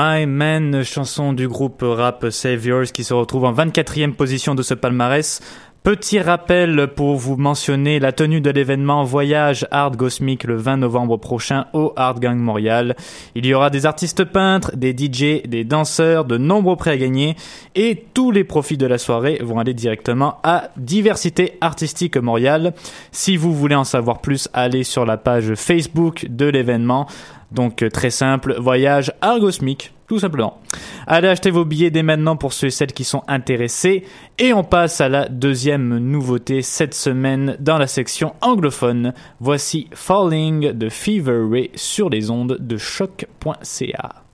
My 0.01 0.27
Man, 0.27 0.85
chanson 0.85 1.33
du 1.33 1.49
groupe 1.49 1.83
rap 1.83 2.27
Saviors 2.31 2.85
qui 2.85 3.03
se 3.03 3.13
retrouve 3.15 3.45
en 3.47 3.53
24e 3.53 4.13
position 4.13 4.55
de 4.55 4.63
ce 4.63 4.75
palmarès. 4.75 5.41
Petit 5.83 6.21
rappel 6.21 6.89
pour 6.95 7.17
vous 7.17 7.37
mentionner 7.37 7.99
la 7.99 8.13
tenue 8.13 8.41
de 8.41 8.51
l'événement 8.51 9.03
Voyage 9.03 9.67
Art 9.73 9.97
Cosmic 9.97 10.45
le 10.45 10.55
20 10.55 10.77
novembre 10.77 11.17
prochain 11.17 11.67
au 11.73 11.93
Art 11.97 12.21
Gang 12.21 12.37
Montréal. 12.37 12.95
Il 13.35 13.45
y 13.45 13.55
aura 13.55 13.71
des 13.71 13.87
artistes 13.87 14.23
peintres, 14.25 14.71
des 14.77 14.93
DJ, 14.93 15.43
des 15.49 15.65
danseurs, 15.65 16.25
de 16.25 16.37
nombreux 16.37 16.77
prix 16.77 16.91
à 16.91 16.97
gagner 16.97 17.35
et 17.75 18.05
tous 18.15 18.31
les 18.31 18.45
profits 18.45 18.77
de 18.77 18.87
la 18.87 18.99
soirée 18.99 19.41
vont 19.43 19.59
aller 19.59 19.75
directement 19.75 20.39
à 20.45 20.69
Diversité 20.77 21.59
Artistique 21.61 22.19
Montréal. 22.19 22.73
Si 23.11 23.37
vous 23.37 23.53
voulez 23.53 23.75
en 23.75 23.85
savoir 23.85 24.21
plus, 24.21 24.49
allez 24.53 24.85
sur 24.85 25.05
la 25.05 25.17
page 25.17 25.55
Facebook 25.55 26.27
de 26.29 26.47
l'événement. 26.47 27.09
Donc 27.53 27.83
euh, 27.83 27.89
très 27.89 28.11
simple, 28.11 28.57
voyage 28.59 29.13
argosmique, 29.21 29.93
tout 30.07 30.19
simplement. 30.19 30.61
Allez 31.07 31.29
acheter 31.29 31.51
vos 31.51 31.65
billets 31.65 31.91
dès 31.91 32.03
maintenant 32.03 32.37
pour 32.37 32.53
ceux 32.53 32.67
et 32.67 32.71
celles 32.71 32.93
qui 32.93 33.05
sont 33.05 33.23
intéressés. 33.29 34.05
Et 34.39 34.53
on 34.53 34.65
passe 34.65 35.01
à 35.01 35.09
la 35.09 35.29
deuxième 35.29 35.99
nouveauté 35.99 36.63
cette 36.63 36.95
semaine 36.95 37.57
dans 37.61 37.79
la 37.79 37.87
section 37.87 38.35
anglophone. 38.41 39.15
Voici 39.41 39.89
Falling 39.93 40.73
de 40.73 40.89
Fever 40.89 41.47
Ray 41.51 41.71
sur 41.75 42.11
les 42.11 42.31
ondes 42.31 42.59
de 42.61 42.77
choc.ca. 42.77 44.28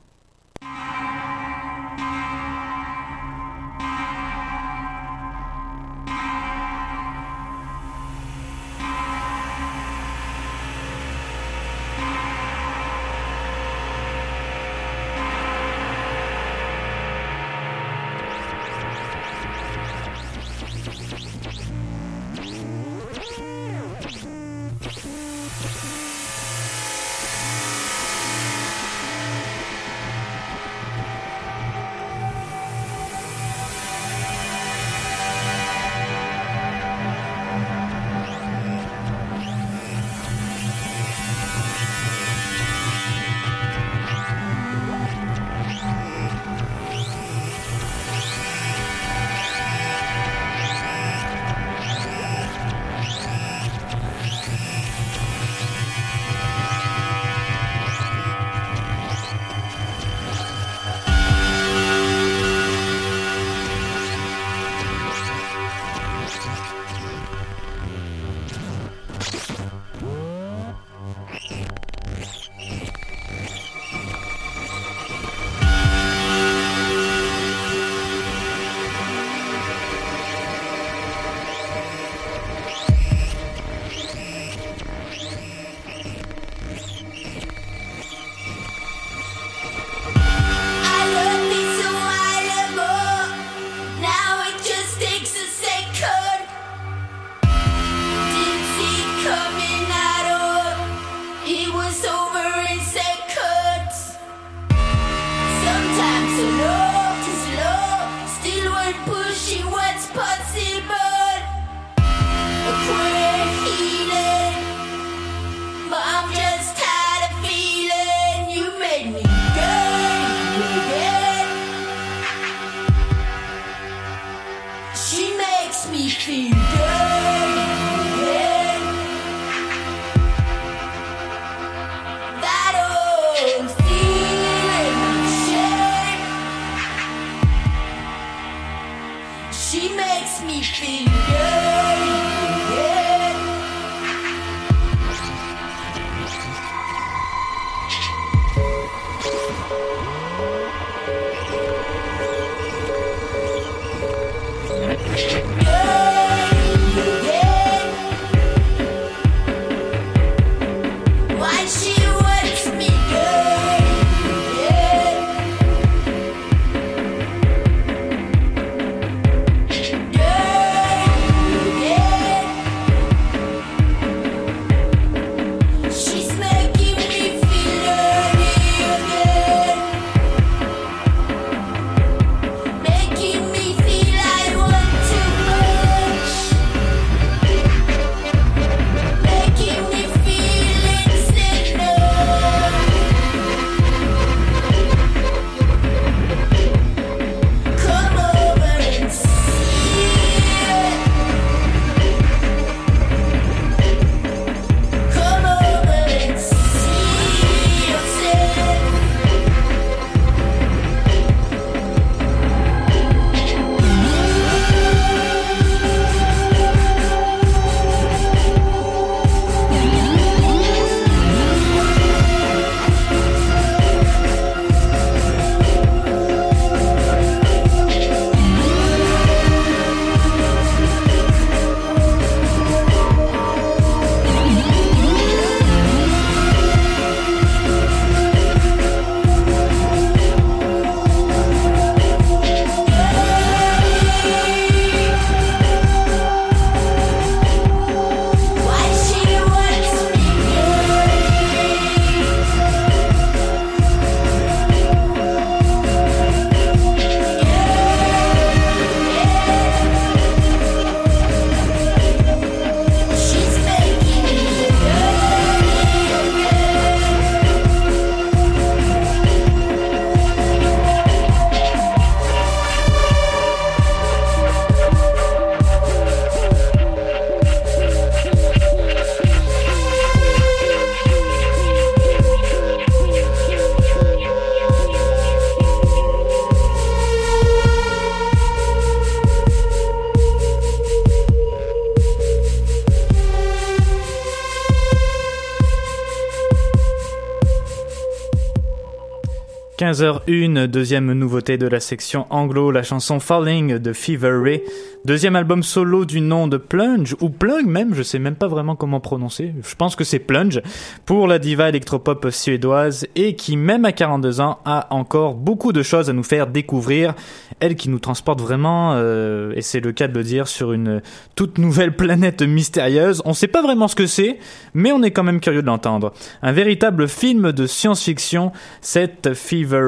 15h01, 299.94 300.66
deuxième 300.66 301.12
nouveauté 301.12 301.56
de 301.56 301.68
la 301.68 301.78
section 301.78 302.26
anglo, 302.30 302.72
la 302.72 302.82
chanson 302.82 303.20
Falling 303.20 303.78
de 303.78 303.92
Fever 303.92 304.40
Ray. 304.42 304.62
Deuxième 305.04 305.36
album 305.36 305.62
solo 305.62 306.06
du 306.06 306.22
nom 306.22 306.48
de 306.48 306.56
Plunge, 306.56 307.14
ou 307.20 307.28
Plug 307.28 307.66
même, 307.66 307.94
je 307.94 308.02
sais 308.02 308.18
même 308.18 308.36
pas 308.36 308.48
vraiment 308.48 308.74
comment 308.74 309.00
prononcer. 309.00 309.52
Je 309.62 309.74
pense 309.74 309.96
que 309.96 310.02
c'est 310.02 310.18
Plunge, 310.18 310.62
pour 311.04 311.28
la 311.28 311.38
diva 311.38 311.68
électropop 311.68 312.30
suédoise, 312.30 313.06
et 313.14 313.36
qui, 313.36 313.58
même 313.58 313.84
à 313.84 313.92
42 313.92 314.40
ans, 314.40 314.60
a 314.64 314.86
encore 314.88 315.34
beaucoup 315.34 315.74
de 315.74 315.82
choses 315.82 316.08
à 316.08 316.14
nous 316.14 316.22
faire 316.22 316.46
découvrir. 316.46 317.12
Elle 317.60 317.76
qui 317.76 317.90
nous 317.90 317.98
transporte 317.98 318.40
vraiment, 318.40 318.94
euh, 318.94 319.52
et 319.54 319.60
c'est 319.60 319.80
le 319.80 319.92
cas 319.92 320.08
de 320.08 320.14
le 320.14 320.24
dire, 320.24 320.48
sur 320.48 320.72
une 320.72 321.02
toute 321.36 321.58
nouvelle 321.58 321.94
planète 321.96 322.40
mystérieuse. 322.40 323.20
On 323.26 323.34
sait 323.34 323.46
pas 323.46 323.60
vraiment 323.60 323.88
ce 323.88 323.94
que 323.94 324.06
c'est, 324.06 324.38
mais 324.72 324.90
on 324.90 325.02
est 325.02 325.10
quand 325.10 325.22
même 325.22 325.40
curieux 325.40 325.60
de 325.60 325.66
l'entendre. 325.66 326.14
Un 326.40 326.52
véritable 326.52 327.08
film 327.08 327.52
de 327.52 327.66
science-fiction, 327.66 328.52
cette 328.80 329.34
Fever 329.34 329.83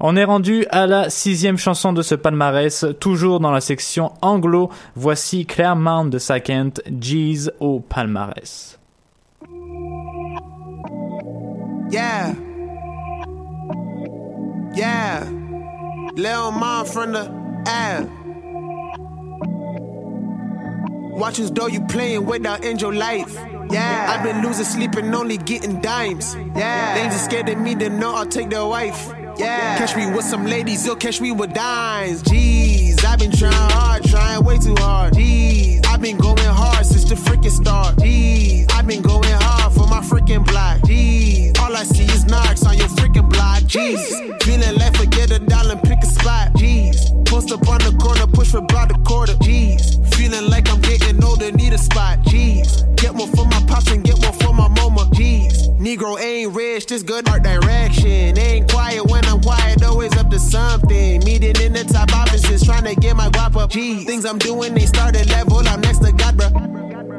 On 0.00 0.16
est 0.16 0.24
rendu 0.24 0.66
à 0.70 0.86
la 0.86 1.10
sixième 1.10 1.58
chanson 1.58 1.92
de 1.92 2.02
ce 2.02 2.14
palmarès, 2.14 2.84
toujours 3.00 3.40
dans 3.40 3.52
la 3.52 3.60
section 3.60 4.12
anglo. 4.22 4.70
Voici 4.94 5.46
Claremont 5.46 6.06
de 6.06 6.18
Second, 6.18 6.72
G's 6.90 7.50
au 7.60 7.80
palmarès. 7.80 8.78
Yeah. 11.90 12.34
Yeah. 14.74 15.24
Lil 16.16 16.52
mom 16.52 16.84
from 16.86 17.12
the 17.12 17.30
L. 17.66 18.10
Watch 21.16 21.38
as 21.38 21.50
though 21.50 21.66
you 21.66 21.80
playing 21.86 22.26
without 22.26 22.64
end 22.64 22.80
your 22.80 22.92
life. 22.92 23.34
Yeah. 23.70 24.06
I've 24.10 24.22
been 24.22 24.42
losing 24.42 24.64
sleep 24.64 24.96
and 24.96 25.14
only 25.14 25.38
getting 25.38 25.80
dimes. 25.80 26.34
Yeah. 26.54 26.94
Lames 26.96 27.14
are 27.14 27.18
scared 27.18 27.48
of 27.48 27.58
me, 27.58 27.74
they 27.74 27.88
know 27.88 28.14
I'll 28.14 28.26
take 28.26 28.50
their 28.50 28.66
wife. 28.66 29.12
Yeah. 29.38 29.78
Catch 29.78 29.96
me 29.96 30.06
with 30.10 30.24
some 30.24 30.46
ladies, 30.46 30.86
you'll 30.86 30.96
catch 30.96 31.20
me 31.20 31.32
with 31.32 31.52
dimes. 31.52 32.22
Jeez, 32.22 33.04
I've 33.04 33.18
been 33.18 33.32
trying 33.32 33.52
hard, 33.52 34.04
trying 34.04 34.44
way 34.44 34.58
too 34.58 34.74
hard. 34.78 35.14
Jeez, 35.14 35.84
I've 35.86 36.00
been 36.00 36.16
going 36.16 36.38
hard 36.38 36.86
since 36.86 37.04
the 37.04 37.14
freaking 37.14 37.50
start. 37.50 37.96
Jeez, 37.96 38.70
I've 38.72 38.86
been 38.86 39.02
going 39.02 39.24
hard 39.24 39.65
my 39.96 40.02
freaking 40.02 40.44
block. 40.44 40.78
Jeez, 40.80 41.58
all 41.58 41.74
I 41.74 41.82
see 41.84 42.04
is 42.04 42.26
narcs 42.26 42.66
on 42.66 42.76
your 42.76 42.88
freaking 42.88 43.28
block. 43.30 43.62
Jeez, 43.62 44.02
feeling 44.42 44.76
like 44.76 44.94
forget 44.94 45.30
a 45.30 45.38
dollar 45.38 45.76
pick 45.76 46.02
a 46.02 46.06
spot. 46.06 46.52
Jeez, 46.54 46.96
post 47.26 47.50
up 47.50 47.66
on 47.66 47.78
the 47.78 47.96
corner, 47.98 48.26
push 48.26 48.50
for 48.50 48.58
about 48.58 48.90
a 48.90 48.98
quarter. 49.04 49.32
Jeez, 49.34 49.80
feeling 50.14 50.50
like 50.50 50.68
I'm 50.68 50.82
getting 50.82 51.22
older, 51.24 51.50
need 51.50 51.72
a 51.72 51.78
spot. 51.78 52.18
Jeez, 52.24 52.68
get 52.96 53.14
more 53.14 53.28
for 53.28 53.46
my 53.46 53.62
pops 53.66 53.90
and 53.90 54.04
get 54.04 54.20
more 54.20 54.34
for 54.34 54.52
my 54.52 54.68
mama. 54.68 55.08
Jeez, 55.14 55.66
Negro 55.80 56.20
ain't 56.20 56.52
rich, 56.54 56.86
this 56.86 57.02
good 57.02 57.26
art 57.30 57.42
direction. 57.42 58.36
Ain't 58.36 58.70
quiet 58.70 59.02
when 59.06 59.24
I'm 59.24 59.40
quiet, 59.40 59.82
always 59.82 60.14
up 60.18 60.28
to 60.28 60.38
something. 60.38 61.24
Meeting 61.24 61.56
in 61.62 61.72
the 61.72 61.84
top 61.84 62.12
offices, 62.12 62.62
trying 62.64 62.84
to 62.84 62.94
get 62.94 63.16
my 63.16 63.28
guap 63.30 63.56
up. 63.56 63.70
Jeez, 63.70 64.04
things 64.04 64.26
I'm 64.26 64.38
doing, 64.38 64.74
they 64.74 64.84
started 64.84 65.26
level, 65.30 65.66
I'm 65.66 65.80
next 65.80 66.00
to 66.04 66.12
God, 66.12 66.36
bruh. 66.36 66.76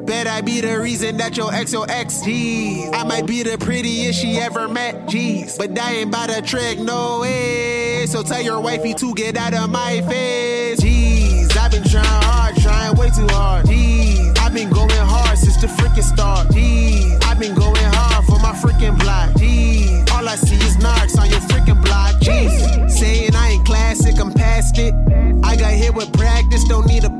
Bet 0.07 0.25
I 0.25 0.39
be 0.39 0.61
the 0.61 0.79
reason 0.79 1.17
that 1.17 1.35
your 1.35 1.53
ex 1.53 1.73
your 1.73 1.85
ex. 1.89 2.19
Jeez, 2.19 2.66
I 2.93 3.03
might 3.03 3.25
be 3.25 3.43
the 3.43 3.57
prettiest 3.57 4.19
she 4.19 4.37
ever 4.37 4.67
met. 4.67 5.07
Jeez, 5.07 5.57
but 5.57 5.77
I 5.77 5.97
ain't 5.97 6.11
by 6.11 6.27
the 6.27 6.41
trick, 6.41 6.79
no 6.79 7.21
way. 7.21 8.05
So 8.07 8.23
tell 8.23 8.41
your 8.41 8.59
wifey 8.61 8.93
to 8.95 9.13
get 9.13 9.37
out 9.37 9.53
of 9.53 9.69
my 9.69 10.01
face. 10.01 10.79
Jeez, 10.81 11.55
I've 11.57 11.71
been 11.71 11.83
trying 11.83 12.05
hard, 12.05 12.55
trying 12.57 12.95
way 12.97 13.09
too 13.09 13.27
hard. 13.27 13.65
Jeez, 13.65 14.37
I've 14.39 14.53
been 14.53 14.69
going 14.69 14.89
hard 14.89 15.37
since 15.37 15.57
the 15.61 15.67
freaking 15.67 16.03
start. 16.03 16.47
Jeez, 16.49 17.23
I've 17.23 17.39
been 17.39 17.55
going 17.55 17.75
hard 17.75 18.25
for 18.25 18.39
my 18.39 18.53
freaking 18.53 18.97
block. 18.99 19.31
Jeez, 19.31 20.09
all 20.11 20.27
I 20.27 20.35
see 20.35 20.55
is 20.55 20.77
narcs 20.77 21.19
on 21.19 21.29
your 21.29 21.41
freaking 21.41 21.83
block. 21.83 22.15
Jeez, 22.21 22.89
saying 22.89 23.35
I 23.35 23.51
ain't 23.51 23.65
classic, 23.65 24.19
I'm 24.19 24.33
past 24.33 24.77
it. 24.77 24.93
I 25.43 25.55
got 25.55 25.73
hit 25.73 25.93
with 25.93 26.11
practice, 26.13 26.63
don't 26.65 26.87
need 26.87 27.03
a 27.03 27.16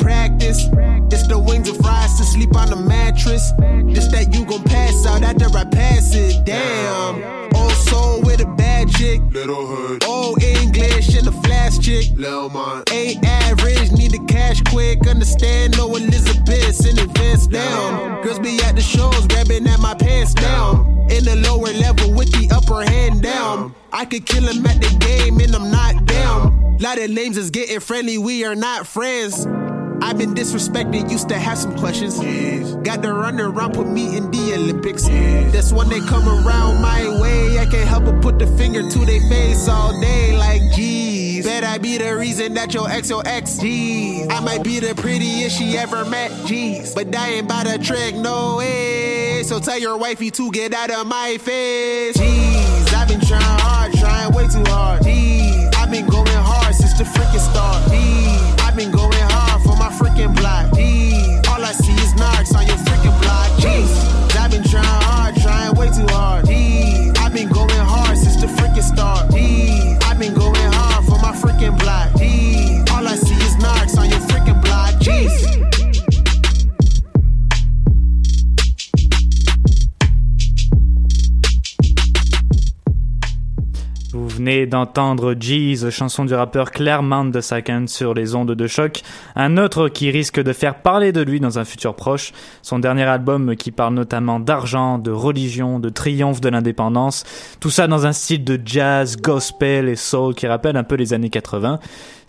practice. 0.48 1.14
It's 1.14 1.28
the 1.28 1.40
wings 1.40 1.70
of 1.70 1.78
fries 1.78 2.18
to 2.18 2.24
sleep 2.24 2.56
on 2.56 2.70
the 2.70 2.76
mattress. 2.76 3.52
Just 3.94 4.12
that 4.12 4.34
you 4.34 4.46
gon' 4.46 4.64
pass 4.64 5.06
out 5.06 5.24
after 5.24 5.46
I 5.58 5.64
pass 5.66 6.14
it. 6.16 6.46
Damn. 6.46 7.56
Old 7.56 7.72
soul 7.72 8.22
with 8.22 8.42
a 8.42 8.46
bad 8.46 8.90
chick. 8.90 9.22
Little 9.32 9.66
hood. 9.66 10.04
Old 10.06 10.42
English 10.42 11.16
and 11.16 11.28
a 11.28 11.32
flash 11.32 11.80
chick. 11.80 12.08
Lil 12.16 12.50
Mon. 12.50 12.84
Ain't 12.92 13.26
average, 13.26 13.92
need 13.92 14.12
the 14.12 14.24
cash 14.28 14.62
quick. 14.70 15.08
Understand, 15.08 15.78
no 15.78 15.96
Elizabeth 15.96 16.86
in 16.86 17.00
advance 17.00 17.48
down. 17.48 18.22
Girls 18.24 18.40
be 18.40 18.60
at 18.64 18.76
the 18.76 18.82
shows, 18.82 19.28
grabbing 19.28 19.68
at 19.68 19.80
my 19.80 19.96
pants 19.96 20.34
down. 20.34 21.08
In 21.10 21.24
the 21.24 21.36
lower 21.38 21.72
level 21.72 22.14
with 22.14 22.32
the 22.34 22.50
upper 22.54 22.84
hand 22.84 23.22
down. 23.22 23.74
I 23.94 24.06
could 24.06 24.26
kill 24.26 24.44
him 24.44 24.66
at 24.66 24.82
the 24.82 24.96
game 25.00 25.40
and 25.40 25.56
I'm 25.56 25.72
not 25.72 26.06
down. 26.06 26.78
Lot 26.80 27.00
of 27.00 27.10
names 27.10 27.38
is 27.38 27.50
getting 27.50 27.80
friendly, 27.80 28.18
we 28.18 28.46
are 28.46 28.56
not 28.56 28.86
friends. 28.86 29.48
I've 30.02 30.18
been 30.18 30.34
disrespected, 30.34 31.10
used 31.10 31.30
to 31.30 31.40
have 31.40 31.58
some 31.58 31.76
questions. 31.78 32.18
Got 32.86 33.02
to 33.04 33.14
run 33.14 33.40
around, 33.40 33.74
put 33.74 33.88
me 33.88 34.16
in 34.16 34.30
the 34.32 34.54
Olympics. 34.54 35.08
That's 35.52 35.74
when 35.74 35.90
they 35.90 36.00
come 36.02 36.28
around 36.28 36.82
my 36.82 37.20
way. 37.22 37.60
I 37.60 37.66
can't 37.66 37.88
help 37.88 38.06
but 38.06 38.22
put 38.22 38.40
the 38.40 38.48
finger 38.58 38.88
to 38.88 39.00
their 39.06 39.22
face 39.30 39.68
all 39.68 40.00
day, 40.00 40.38
like, 40.38 40.62
geez. 40.74 41.46
Bet 41.46 41.64
I 41.64 41.78
be 41.78 41.98
the 41.98 42.16
reason 42.16 42.54
that 42.54 42.74
your 42.74 42.90
ex, 42.90 43.10
your 43.10 43.24
ex, 43.26 43.58
geez. 43.58 44.28
I 44.30 44.40
might 44.40 44.64
be 44.64 44.80
the 44.80 44.94
prettiest 44.96 45.58
she 45.58 45.78
ever 45.78 46.06
met, 46.06 46.32
geez. 46.46 46.94
But 46.94 47.16
I 47.16 47.30
ain't 47.30 47.48
by 47.48 47.64
the 47.64 47.78
trick, 47.78 48.16
no 48.16 48.58
way. 48.58 49.44
So 49.44 49.60
tell 49.60 49.80
your 49.80 49.98
wifey 49.98 50.32
to 50.32 50.52
get 50.52 50.74
out 50.74 50.92
of 50.92 51.08
my 51.08 51.38
face, 51.38 52.18
geez. 52.18 52.94
I've 52.94 53.08
been 53.08 53.22
trying 53.22 53.42
hard, 53.42 53.94
trying 53.94 54.34
way 54.34 54.48
too 54.48 54.64
hard, 54.72 55.04
geez. 55.04 55.70
I've 55.76 55.92
been 55.92 56.08
going 56.08 56.28
hard 56.28 56.76
since 56.76 56.98
the 56.98 57.04
freaking 57.04 57.40
start, 57.40 57.90
geez. 57.92 58.47
D'entendre 84.48 85.36
Jeez, 85.38 85.92
chanson 85.92 86.24
du 86.24 86.34
rappeur 86.34 86.72
Claremont 86.72 87.26
de 87.26 87.42
Second 87.42 87.86
sur 87.88 88.14
les 88.14 88.34
ondes 88.34 88.54
de 88.54 88.68
choc. 88.68 89.02
Un 89.36 89.58
autre 89.58 89.90
qui 89.90 90.10
risque 90.10 90.42
de 90.42 90.54
faire 90.54 90.82
parler 90.82 91.12
de 91.12 91.22
lui 91.22 91.42
dans 91.42 91.60
un 91.60 91.66
futur 91.66 91.96
proche. 91.96 92.32
Son 92.62 92.80
dernier 92.80 93.04
album 93.04 93.58
qui 93.58 93.72
parle 93.72 93.96
notamment 93.96 94.40
d'argent, 94.40 95.00
de 95.00 95.12
religion, 95.12 95.80
de 95.80 95.90
triomphe 95.90 96.40
de 96.40 96.48
l'indépendance. 96.48 97.26
Tout 97.60 97.70
ça 97.70 97.88
dans 97.88 98.06
un 98.06 98.14
style 98.14 98.46
de 98.46 98.58
jazz, 98.64 99.18
gospel 99.18 99.90
et 99.90 99.98
soul 99.98 100.34
qui 100.34 100.48
rappelle 100.48 100.78
un 100.78 100.86
peu 100.86 100.96
les 100.96 101.14
années 101.14 101.30
80. 101.30 101.80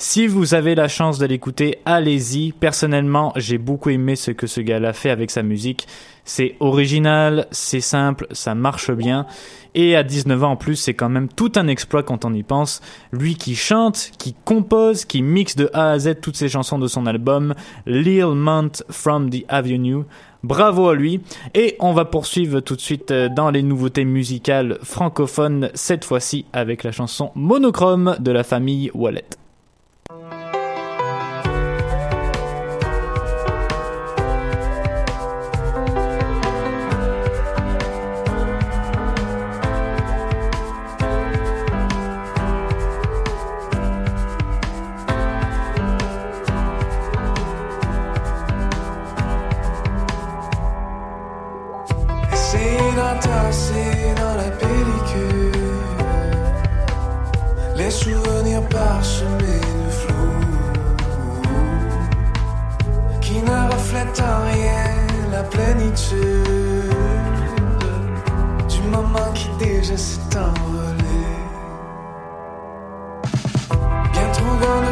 Si 0.01 0.27
vous 0.27 0.55
avez 0.55 0.75
la 0.75 0.89
chance 0.89 1.19
de 1.19 1.27
l'écouter, 1.27 1.79
allez-y. 1.85 2.53
Personnellement, 2.53 3.33
j'ai 3.37 3.59
beaucoup 3.59 3.91
aimé 3.91 4.17
ce 4.17 4.33
que 4.33 4.47
ce 4.47 4.61
gars-là 4.61 4.93
fait 4.93 5.11
avec 5.11 5.31
sa 5.31 5.43
musique. 5.43 5.87
C'est 6.29 6.57
original, 6.61 7.47
c'est 7.53 7.81
simple, 7.81 8.27
ça 8.33 8.55
marche 8.55 8.91
bien. 8.91 9.25
Et 9.75 9.97
à 9.97 10.03
19 10.03 10.45
ans 10.45 10.51
en 10.51 10.57
plus, 10.57 10.77
c'est 10.77 10.93
quand 10.93 11.09
même 11.09 11.29
tout 11.29 11.53
un 11.57 11.69
exploit 11.69 12.03
quand 12.03 12.27
on 12.27 12.35
y 12.35 12.43
pense. 12.43 12.83
Lui 13.13 13.35
qui 13.35 13.57
chante, 13.57 14.11
qui 14.19 14.35
compose, 14.45 15.07
qui 15.07 15.23
mixe 15.23 15.57
de 15.57 15.71
A 15.73 15.93
à 15.93 15.99
Z 15.99 16.17
toutes 16.21 16.37
ses 16.37 16.51
chansons 16.51 16.79
de 16.79 16.87
son 16.87 17.07
album 17.07 17.55
Lil 17.87 18.27
Month 18.27 18.85
from 18.91 19.31
the 19.31 19.47
Avenue. 19.49 20.03
Bravo 20.43 20.91
à 20.91 20.95
lui. 20.95 21.23
Et 21.55 21.77
on 21.81 21.95
va 21.95 22.05
poursuivre 22.05 22.61
tout 22.61 22.77
de 22.77 22.83
suite 22.83 23.11
euh, 23.11 23.31
dans 23.31 23.51
les 23.51 23.63
nouveautés 23.63 24.05
musicales 24.05 24.79
francophones, 24.83 25.71
cette 25.73 26.05
fois-ci 26.05 26.45
avec 26.53 26.85
la 26.85 26.93
chanson 26.93 27.33
Monochrome 27.37 28.17
de 28.21 28.33
la 28.33 28.45
famille 28.45 28.91
Wallet. 28.93 29.25
Du 68.69 68.81
moment 68.89 69.33
qui 69.35 69.49
déjà 69.59 69.97
s'est 69.97 70.21
envolé. 70.37 70.99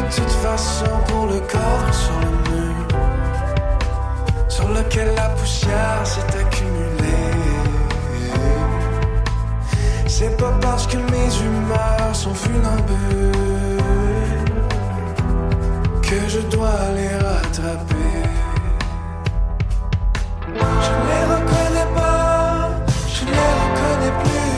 toute 0.09 0.31
façon 0.31 0.85
pour 1.07 1.25
le 1.27 1.39
corps 1.41 1.93
sur 1.93 2.19
le 2.25 2.31
mur, 2.49 2.87
sur 4.47 4.67
lequel 4.69 5.13
la 5.15 5.29
poussière 5.29 6.01
s'est 6.05 6.37
accumulée. 6.39 7.33
C'est 10.07 10.35
pas 10.37 10.53
parce 10.61 10.87
que 10.87 10.97
mes 10.97 11.29
humeurs 11.43 12.15
sont 12.15 12.33
funambules 12.33 13.37
que 16.01 16.29
je 16.29 16.39
dois 16.55 16.79
les 16.95 17.15
rattraper. 17.17 18.46
Je 20.59 20.63
ne 20.63 21.03
les 21.09 21.23
reconnais 21.33 21.87
pas, 21.95 22.69
je 23.13 23.25
ne 23.25 23.31
les 23.31 23.53
reconnais 23.61 24.13
plus. 24.23 24.56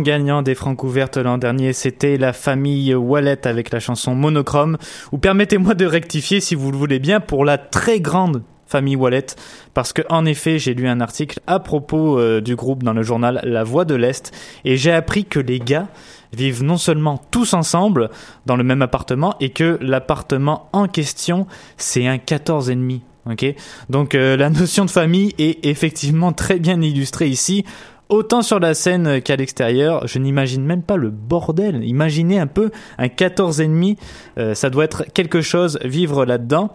Gagnant 0.00 0.42
des 0.42 0.54
Francs 0.54 0.82
ouvertes 0.82 1.16
l'an 1.16 1.38
dernier, 1.38 1.72
c'était 1.72 2.16
la 2.16 2.32
famille 2.32 2.94
Wallet 2.94 3.46
avec 3.46 3.70
la 3.70 3.80
chanson 3.80 4.14
Monochrome. 4.14 4.78
Ou 5.12 5.18
permettez-moi 5.18 5.74
de 5.74 5.86
rectifier 5.86 6.40
si 6.40 6.54
vous 6.54 6.70
le 6.70 6.76
voulez 6.76 6.98
bien 6.98 7.20
pour 7.20 7.44
la 7.44 7.58
très 7.58 8.00
grande 8.00 8.42
famille 8.66 8.96
Wallet, 8.96 9.26
parce 9.74 9.92
que 9.92 10.02
en 10.10 10.26
effet 10.26 10.58
j'ai 10.58 10.74
lu 10.74 10.88
un 10.88 11.00
article 11.00 11.40
à 11.46 11.60
propos 11.60 12.18
euh, 12.18 12.40
du 12.40 12.56
groupe 12.56 12.82
dans 12.82 12.92
le 12.92 13.02
journal 13.02 13.40
La 13.44 13.64
Voix 13.64 13.84
de 13.84 13.94
l'Est 13.94 14.32
et 14.64 14.76
j'ai 14.76 14.92
appris 14.92 15.24
que 15.24 15.38
les 15.38 15.60
gars 15.60 15.86
vivent 16.32 16.64
non 16.64 16.76
seulement 16.76 17.22
tous 17.30 17.54
ensemble 17.54 18.10
dans 18.44 18.56
le 18.56 18.64
même 18.64 18.82
appartement 18.82 19.36
et 19.40 19.50
que 19.50 19.78
l'appartement 19.80 20.68
en 20.72 20.88
question 20.88 21.46
c'est 21.76 22.06
un 22.06 22.18
14 22.18 22.70
et 22.70 22.74
demi. 22.74 23.02
Ok, 23.28 23.44
donc 23.90 24.14
euh, 24.14 24.36
la 24.36 24.50
notion 24.50 24.84
de 24.84 24.90
famille 24.90 25.34
est 25.38 25.66
effectivement 25.66 26.32
très 26.32 26.60
bien 26.60 26.80
illustrée 26.80 27.26
ici. 27.26 27.64
Autant 28.08 28.42
sur 28.42 28.60
la 28.60 28.74
scène 28.74 29.20
qu'à 29.20 29.34
l'extérieur, 29.34 30.06
je 30.06 30.20
n'imagine 30.20 30.64
même 30.64 30.82
pas 30.82 30.96
le 30.96 31.10
bordel. 31.10 31.82
Imaginez 31.84 32.38
un 32.38 32.46
peu 32.46 32.70
un 32.98 33.08
14 33.08 33.60
et 33.60 33.66
demi, 33.66 33.96
euh, 34.38 34.54
ça 34.54 34.70
doit 34.70 34.84
être 34.84 35.04
quelque 35.12 35.40
chose 35.40 35.78
vivre 35.82 36.24
là-dedans. 36.24 36.70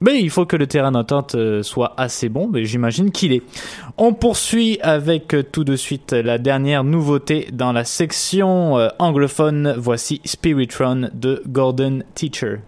Mais 0.00 0.20
il 0.20 0.30
faut 0.30 0.46
que 0.46 0.56
le 0.56 0.66
terrain 0.66 0.92
d'entente 0.92 1.34
euh, 1.34 1.62
soit 1.62 1.92
assez 1.96 2.28
bon, 2.28 2.48
mais 2.48 2.64
j'imagine 2.64 3.10
qu'il 3.10 3.32
est. 3.32 3.42
On 3.98 4.14
poursuit 4.14 4.78
avec 4.80 5.34
euh, 5.34 5.42
tout 5.42 5.64
de 5.64 5.74
suite 5.74 6.12
la 6.12 6.38
dernière 6.38 6.84
nouveauté 6.84 7.48
dans 7.52 7.72
la 7.72 7.84
section 7.84 8.76
anglophone. 9.00 9.74
Voici 9.76 10.20
Spiritron 10.24 11.10
de 11.12 11.42
Gordon 11.48 12.04
Teacher. 12.14 12.60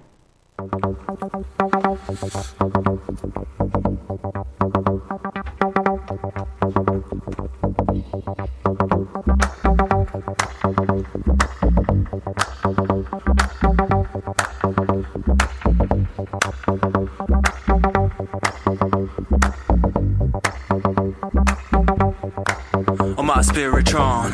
Spiritron. 23.52 24.32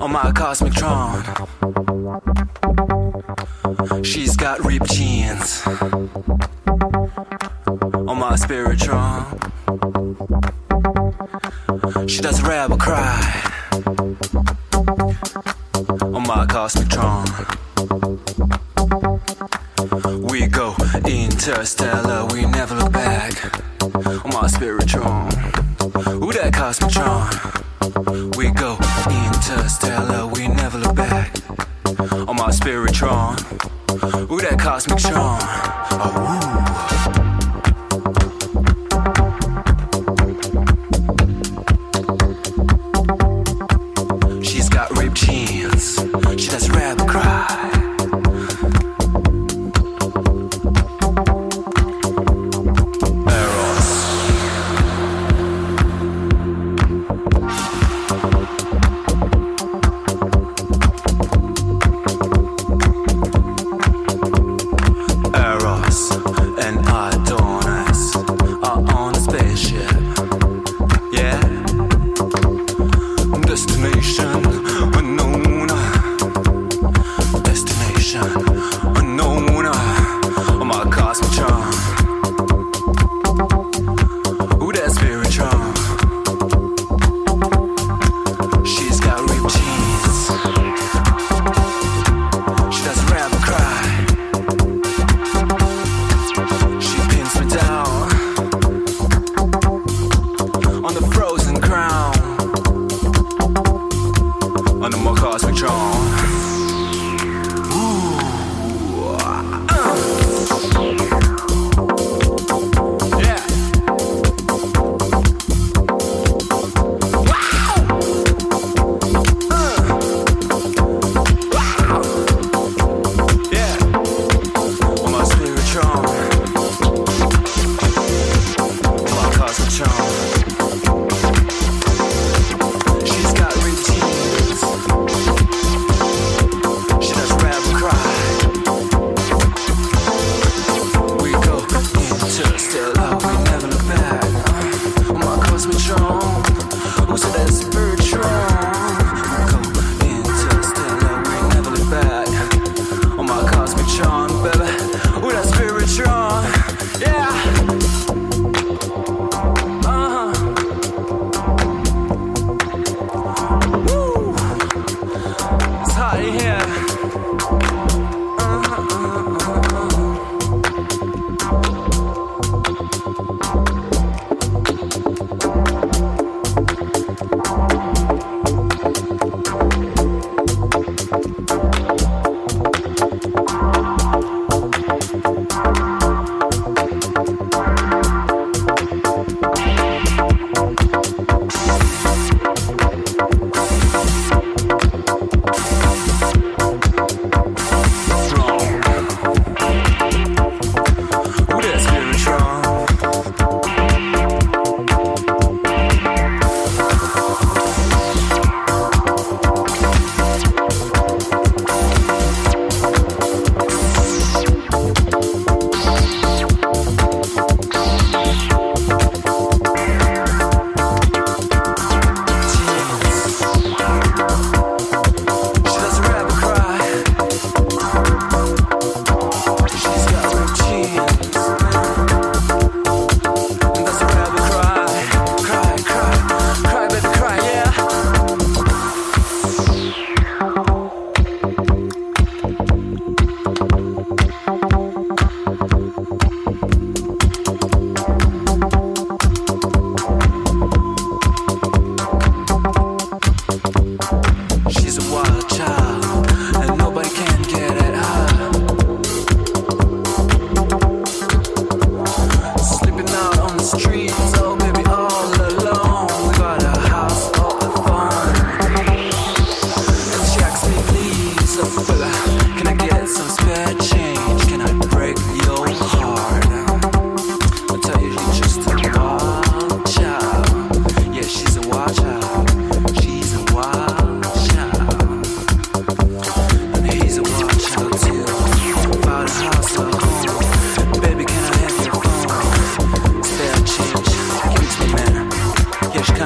On 0.00 0.12
my 0.12 0.30
cosmic 0.30 0.72
tron. 0.72 1.24
She's 4.04 4.36
got 4.36 4.64
ripped 4.64 4.88
jeans. 4.88 5.66
On 8.06 8.16
my 8.16 8.36
Spiritron. 8.36 9.37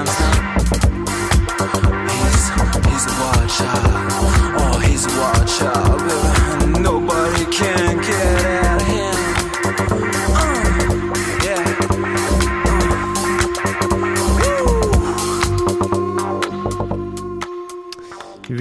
Uh, 0.04 0.32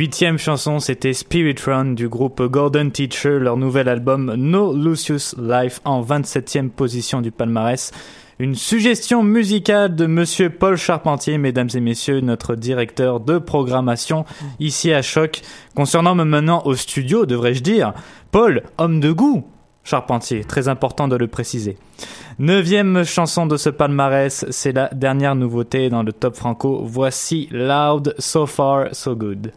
Huitième 0.01 0.37
chanson, 0.37 0.79
c'était 0.79 1.13
Spirit 1.13 1.55
Run 1.65 1.93
du 1.93 2.07
groupe 2.07 2.41
Gordon 2.41 2.89
Teacher, 2.89 3.39
leur 3.39 3.57
nouvel 3.57 3.89
album 3.89 4.33
No 4.35 4.75
Lucius 4.75 5.35
Life 5.37 5.81
en 5.85 6.01
27e 6.01 6.69
position 6.69 7.21
du 7.21 7.31
palmarès. 7.31 7.91
Une 8.39 8.55
suggestion 8.55 9.23
musicale 9.23 9.95
de 9.95 10.05
monsieur 10.05 10.49
Paul 10.49 10.75
Charpentier, 10.75 11.37
mesdames 11.37 11.69
et 11.73 11.79
messieurs, 11.79 12.21
notre 12.21 12.55
directeur 12.55 13.19
de 13.19 13.37
programmation 13.37 14.25
ici 14.59 14.91
à 14.93 15.01
Choc. 15.01 15.41
Concernant 15.75 16.15
me 16.15 16.23
menant 16.23 16.63
au 16.65 16.75
studio, 16.75 17.25
devrais-je 17.25 17.61
dire, 17.61 17.93
Paul, 18.31 18.63
homme 18.77 18.99
de 18.99 19.11
goût. 19.11 19.45
Charpentier, 19.83 20.43
très 20.43 20.67
important 20.67 21.07
de 21.07 21.15
le 21.15 21.27
préciser. 21.27 21.77
Neuvième 22.37 23.03
chanson 23.03 23.47
de 23.47 23.57
ce 23.57 23.69
palmarès, 23.69 24.45
c'est 24.49 24.73
la 24.73 24.89
dernière 24.89 25.35
nouveauté 25.35 25.89
dans 25.89 26.03
le 26.03 26.13
top 26.13 26.35
franco. 26.35 26.83
Voici 26.85 27.47
Loud, 27.51 28.15
So 28.19 28.45
Far, 28.45 28.93
So 28.93 29.15
Good. 29.15 29.51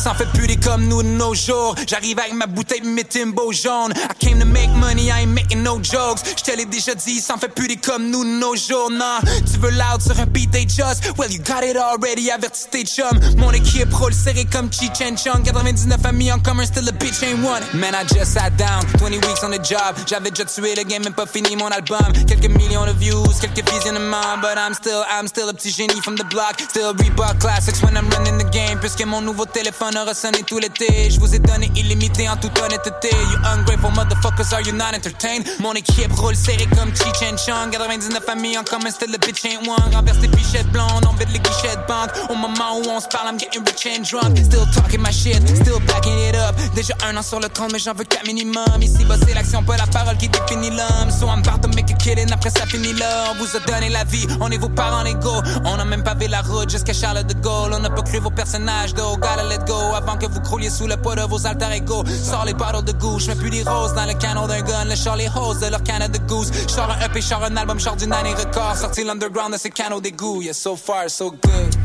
S'en 0.00 0.14
fait 0.14 0.28
plus 0.32 0.46
des 0.46 0.56
comme 0.56 0.88
nous 0.88 1.02
de 1.02 1.08
nos 1.08 1.34
jours. 1.34 1.74
J'arrive 1.86 2.18
avec 2.18 2.32
ma 2.32 2.46
bouteille, 2.46 2.80
mes 2.82 3.04
Timbo 3.04 3.52
jaunes. 3.52 3.92
I 3.92 4.14
came 4.18 4.38
to 4.38 4.46
make 4.46 4.70
money, 4.70 5.10
I 5.10 5.24
ain't 5.24 5.34
making 5.34 5.62
no 5.62 5.78
jokes. 5.82 6.22
J'te 6.38 6.56
l'ai 6.56 6.64
déjà 6.64 6.94
dit, 6.94 7.20
s'en 7.20 7.36
fait 7.36 7.48
plus 7.48 7.68
des 7.68 7.76
comme 7.76 8.08
nous 8.10 8.24
de 8.24 8.30
nos 8.30 8.56
jours. 8.56 8.90
Nah, 8.90 9.20
tu 9.20 9.58
veux 9.58 9.70
loud 9.70 10.00
sur 10.00 10.18
un 10.18 10.24
beat, 10.24 10.50
they 10.50 10.66
just. 10.66 11.12
Well, 11.18 11.30
you 11.30 11.38
got 11.38 11.62
it 11.62 11.76
already, 11.76 12.30
avertis 12.30 12.66
tes 12.70 12.84
chums. 12.84 13.20
Mon 13.36 13.52
équipe 13.52 13.92
roule 13.92 14.14
serré 14.14 14.46
comme 14.46 14.70
Cheech 14.72 15.02
and 15.02 15.16
Chong. 15.16 15.42
99 15.44 16.06
amis 16.06 16.32
en 16.32 16.38
commun, 16.38 16.64
still 16.64 16.88
a 16.88 16.92
bitch 16.92 17.22
ain't 17.22 17.44
one. 17.44 17.62
Man, 17.74 17.94
I 17.94 18.04
just 18.04 18.32
sat 18.32 18.56
down, 18.56 18.82
20 18.98 19.20
weeks 19.26 19.44
on 19.44 19.50
the 19.50 19.62
job. 19.62 19.96
J'avais 20.06 20.30
déjà 20.30 20.46
tué 20.46 20.74
le 20.76 20.84
game, 20.84 21.04
même 21.04 21.12
pas 21.12 21.26
fini 21.26 21.56
mon 21.56 21.68
album. 21.68 22.12
Quelques 22.26 22.48
millions 22.48 22.86
de 22.86 22.92
views, 22.92 23.26
quelques 23.38 23.68
visionnements. 23.70 24.38
But 24.40 24.56
I'm 24.56 24.72
still, 24.72 25.04
I'm 25.10 25.28
still 25.28 25.50
a 25.50 25.52
petit 25.52 25.70
génie 25.70 26.00
from 26.00 26.16
the 26.16 26.24
block. 26.30 26.58
Still 26.70 26.94
Reebok 26.94 27.38
classics 27.38 27.82
when 27.82 27.96
I'm 27.96 28.08
running 28.10 28.38
the 28.38 28.50
game. 28.50 28.78
Puisque 28.80 29.04
mon 29.04 29.20
nouveau 29.20 29.44
téléphone 29.44 29.89
aura 29.96 30.14
sonné 30.14 30.42
tout 30.46 30.58
l'été. 30.58 31.10
Je 31.10 31.18
vous 31.20 31.34
ai 31.34 31.38
donné 31.38 31.70
illimité 31.76 32.28
en 32.28 32.36
toute 32.36 32.58
honnêteté. 32.58 33.10
You 33.10 33.38
ungrateful 33.44 33.90
motherfuckers, 33.90 34.52
are 34.52 34.62
you 34.62 34.72
not 34.72 34.94
entertained? 34.94 35.46
Mon 35.60 35.72
équipe 35.72 36.12
roule 36.12 36.36
serré 36.36 36.66
comme 36.76 36.94
Cheech 36.94 37.22
and 37.22 37.36
Chong. 37.36 37.70
99 37.70 38.28
amis 38.28 38.58
en 38.58 38.64
commun, 38.64 38.90
still 38.90 39.10
the 39.10 39.18
bitch 39.18 39.44
ain't 39.44 39.66
one. 39.66 39.94
Renverse 39.94 40.18
les 40.20 40.28
pichettes 40.28 40.70
blondes, 40.70 41.06
on 41.08 41.14
bête 41.14 41.30
les 41.32 41.38
guichets 41.38 41.76
de 41.76 41.86
banque. 41.86 42.10
Au 42.28 42.34
moment 42.34 42.78
où 42.78 42.88
on 42.88 43.00
se 43.00 43.08
parle, 43.08 43.28
I'm 43.28 43.38
getting 43.38 43.64
rich 43.64 43.86
and 43.86 44.02
drunk. 44.02 44.38
Still 44.38 44.66
talking 44.74 45.00
my 45.00 45.12
shit, 45.12 45.40
still 45.56 45.80
backing 45.86 46.18
it 46.28 46.36
up. 46.36 46.54
Déjà 46.74 46.94
un 47.08 47.16
an 47.16 47.22
sur 47.22 47.40
le 47.40 47.48
trône, 47.48 47.70
mais 47.72 47.78
j'en 47.78 47.94
veux 47.94 48.04
qu'un 48.04 48.22
minimum. 48.26 48.80
Ici, 48.80 49.04
bah, 49.04 49.16
c'est 49.26 49.34
l'action, 49.34 49.62
pas 49.62 49.76
la 49.76 49.86
parole 49.86 50.16
qui 50.16 50.28
définit 50.28 50.70
l'homme. 50.70 51.10
So 51.10 51.26
I'm 51.26 51.42
about 51.46 51.62
to 51.62 51.68
make 51.68 51.90
a 51.90 51.94
kid 51.94 52.18
and 52.18 52.32
après 52.32 52.50
ça 52.50 52.66
finit 52.66 52.92
là. 52.94 53.32
On 53.32 53.34
vous 53.42 53.56
a 53.56 53.60
donné 53.60 53.88
la 53.88 54.04
vie, 54.04 54.26
on 54.40 54.50
est 54.50 54.58
vos 54.58 54.68
parents 54.68 55.04
égaux. 55.04 55.42
On 55.64 55.78
a 55.78 55.84
même 55.84 56.02
pas 56.02 56.14
vu 56.14 56.28
la 56.28 56.42
route 56.42 56.70
jusqu'à 56.70 56.92
Charles 56.92 57.24
de 57.24 57.34
Gaulle. 57.34 57.72
On 57.74 57.80
n'a 57.80 57.90
pas 57.90 58.02
cru 58.02 58.18
vos 58.18 58.30
personnages, 58.30 58.94
though. 58.94 59.16
Gotta 59.16 59.44
let 59.44 59.66
go 59.66 59.79
avant 59.94 60.16
que 60.16 60.26
vous 60.26 60.40
crouliez 60.40 60.70
sous 60.70 60.86
le 60.86 60.96
poids 60.96 61.16
de 61.16 61.22
vos 61.22 61.46
alter 61.46 61.72
ego. 61.72 62.04
Sors 62.22 62.44
les 62.44 62.54
bottles 62.54 62.84
de 62.84 62.92
goût, 62.92 63.18
j'mets 63.18 63.34
plus 63.34 63.50
des 63.50 63.62
roses 63.62 63.94
dans 63.94 64.06
le 64.06 64.14
canon 64.14 64.46
d'un 64.46 64.60
gun. 64.60 64.84
Le 64.84 64.94
char 64.94 65.16
les 65.16 65.28
hoses 65.28 65.60
de 65.60 65.66
leur 65.66 65.82
canne 65.82 66.10
de 66.10 66.18
goose. 66.18 66.50
Sors 66.68 66.90
un 66.90 67.06
EP, 67.06 67.20
sors 67.20 67.44
un 67.44 67.56
album, 67.56 67.80
sors 67.80 67.96
d'une 67.96 68.12
année 68.12 68.34
record. 68.34 68.76
Sorti 68.76 69.04
l'underground 69.04 69.52
de 69.52 69.58
ces 69.58 69.70
canaux 69.70 70.00
d'égout. 70.00 70.42
Yeah, 70.42 70.52
so 70.52 70.76
far, 70.76 71.08
so 71.08 71.30
good. 71.30 71.79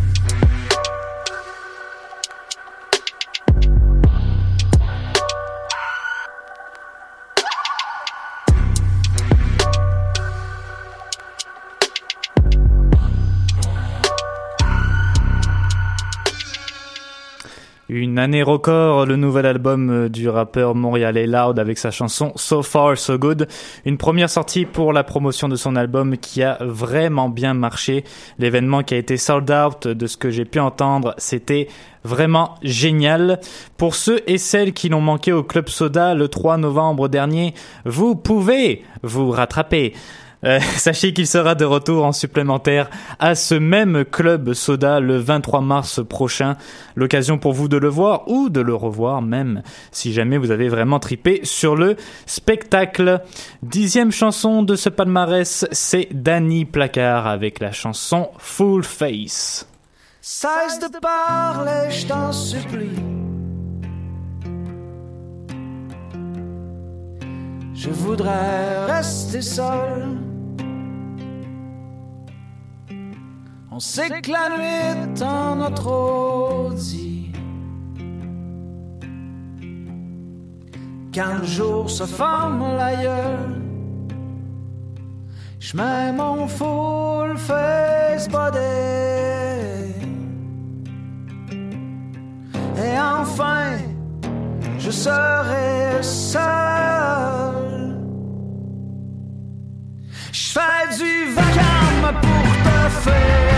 Une 18.16 18.20
année 18.20 18.44
record, 18.44 19.06
le 19.06 19.18
nouvel 19.18 19.46
album 19.46 19.90
euh, 19.90 20.08
du 20.08 20.30
rappeur 20.30 20.74
montréalais 20.74 21.28
Loud 21.28 21.60
avec 21.60 21.78
sa 21.78 21.92
chanson 21.92 22.32
So 22.38 22.64
Far 22.64 22.98
So 22.98 23.18
Good. 23.18 23.50
Une 23.84 23.98
première 23.98 24.30
sortie 24.30 24.64
pour 24.64 24.94
la 24.94 25.04
promotion 25.04 25.50
de 25.50 25.58
son 25.58 25.76
album 25.76 26.16
qui 26.16 26.42
a 26.42 26.58
vraiment 26.62 27.28
bien 27.28 27.54
marché. 27.54 28.06
L'événement 28.40 28.84
qui 28.84 28.94
a 28.94 28.98
été 29.00 29.18
sold 29.18 29.52
out, 29.52 29.90
de 29.90 30.08
ce 30.08 30.16
que 30.16 30.30
j'ai 30.30 30.46
pu 30.46 30.60
entendre, 30.60 31.14
c'était 31.18 31.68
vraiment 32.06 32.56
génial. 32.64 33.42
Pour 33.76 33.96
ceux 33.96 34.22
et 34.28 34.38
celles 34.38 34.72
qui 34.72 34.88
l'ont 34.88 35.02
manqué 35.02 35.34
au 35.34 35.44
Club 35.44 35.68
Soda 35.68 36.14
le 36.14 36.30
3 36.30 36.56
novembre 36.56 37.10
dernier, 37.10 37.54
vous 37.84 38.16
pouvez 38.16 38.86
vous 39.04 39.30
rattraper. 39.30 39.92
Euh, 40.46 40.60
sachez 40.78 41.14
qu'il 41.14 41.28
sera 41.28 41.56
de 41.56 41.66
retour 41.66 42.06
en 42.06 42.12
supplémentaire 42.12 42.90
à 43.20 43.36
ce 43.36 43.56
même 43.56 44.06
club 44.06 44.54
soda 44.54 45.00
le 45.00 45.18
23 45.18 45.62
mars 45.62 46.02
prochain. 46.08 46.56
L'occasion 46.96 47.38
pour 47.38 47.54
vous 47.54 47.68
de 47.68 47.78
le 47.78 47.90
voir 47.90 48.28
ou 48.28 48.50
de 48.50 48.62
le 48.62 48.76
revoir 48.76 49.22
même 49.22 49.64
si 49.92 50.14
jamais 50.14 50.38
vous 50.38 50.52
avez 50.52 50.70
vraiment 50.70 51.00
tripé 51.00 51.42
sur 51.44 51.76
le 51.76 51.96
spectacle. 52.26 53.22
Dixième 53.64 54.12
chanson 54.12 54.64
de 54.64 54.76
ce 54.76 54.90
palmarès, 54.90 55.66
c'est 55.72 56.08
Danny 56.12 56.66
Placard 56.66 57.28
avec 57.28 57.60
la 57.60 57.72
chanson 57.72 58.30
Full 58.38 58.84
Face. 58.84 59.68
Je 67.74 67.90
voudrais 67.92 68.86
rester 68.88 69.42
seul. 69.44 70.35
On 73.78 73.80
sait 73.82 74.22
que 74.22 74.32
la 74.32 74.58
nuit 74.58 75.18
est 75.18 75.22
en 75.22 75.58
notre 75.58 75.92
audit. 75.92 77.36
Quand 81.14 81.34
le 81.42 81.46
jour 81.46 81.90
se 81.90 82.06
forme 82.06 82.78
la 82.78 82.96
gueule, 82.96 83.62
je 85.60 85.76
mets 85.76 86.14
mon 86.14 86.48
full 86.48 87.38
face 87.38 88.30
body. 88.30 88.60
Et 92.78 92.98
enfin, 92.98 93.72
je 94.80 94.90
serai 94.90 96.02
seul. 96.02 96.44
Je 100.32 100.48
fais 100.54 100.98
du 100.98 101.34
vacarme 101.34 102.22
pour 102.22 102.54
te 102.64 102.90
faire 103.04 103.55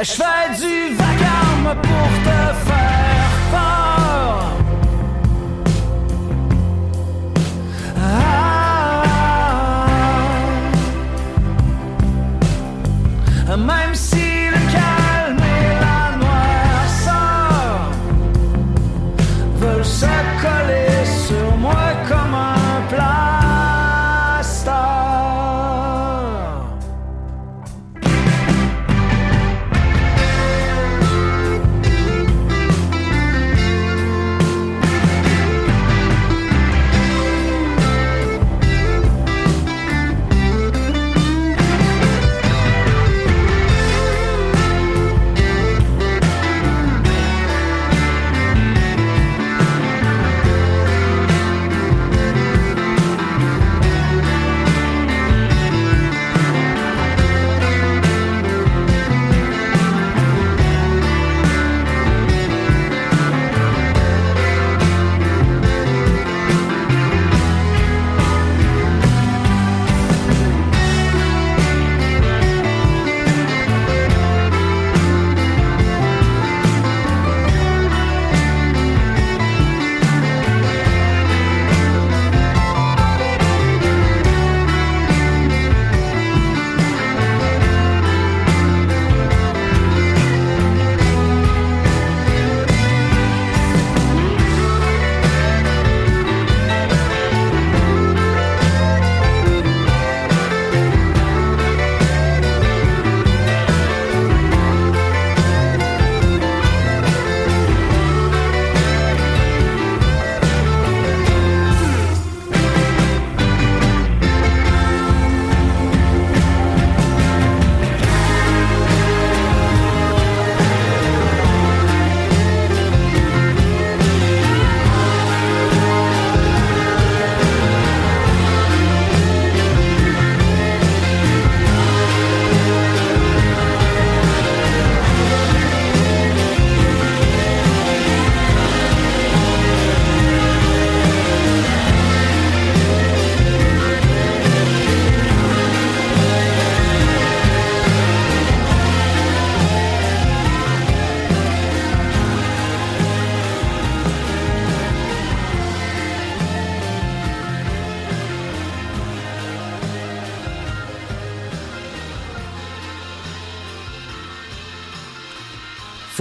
Je 0.00 0.10
fais 0.12 0.48
du 0.58 0.94
vacarme 0.94 1.76
pour 1.82 2.08
te 2.24 2.38
faire 2.66 3.30
peur. 3.50 4.52
Ah. 8.00 8.42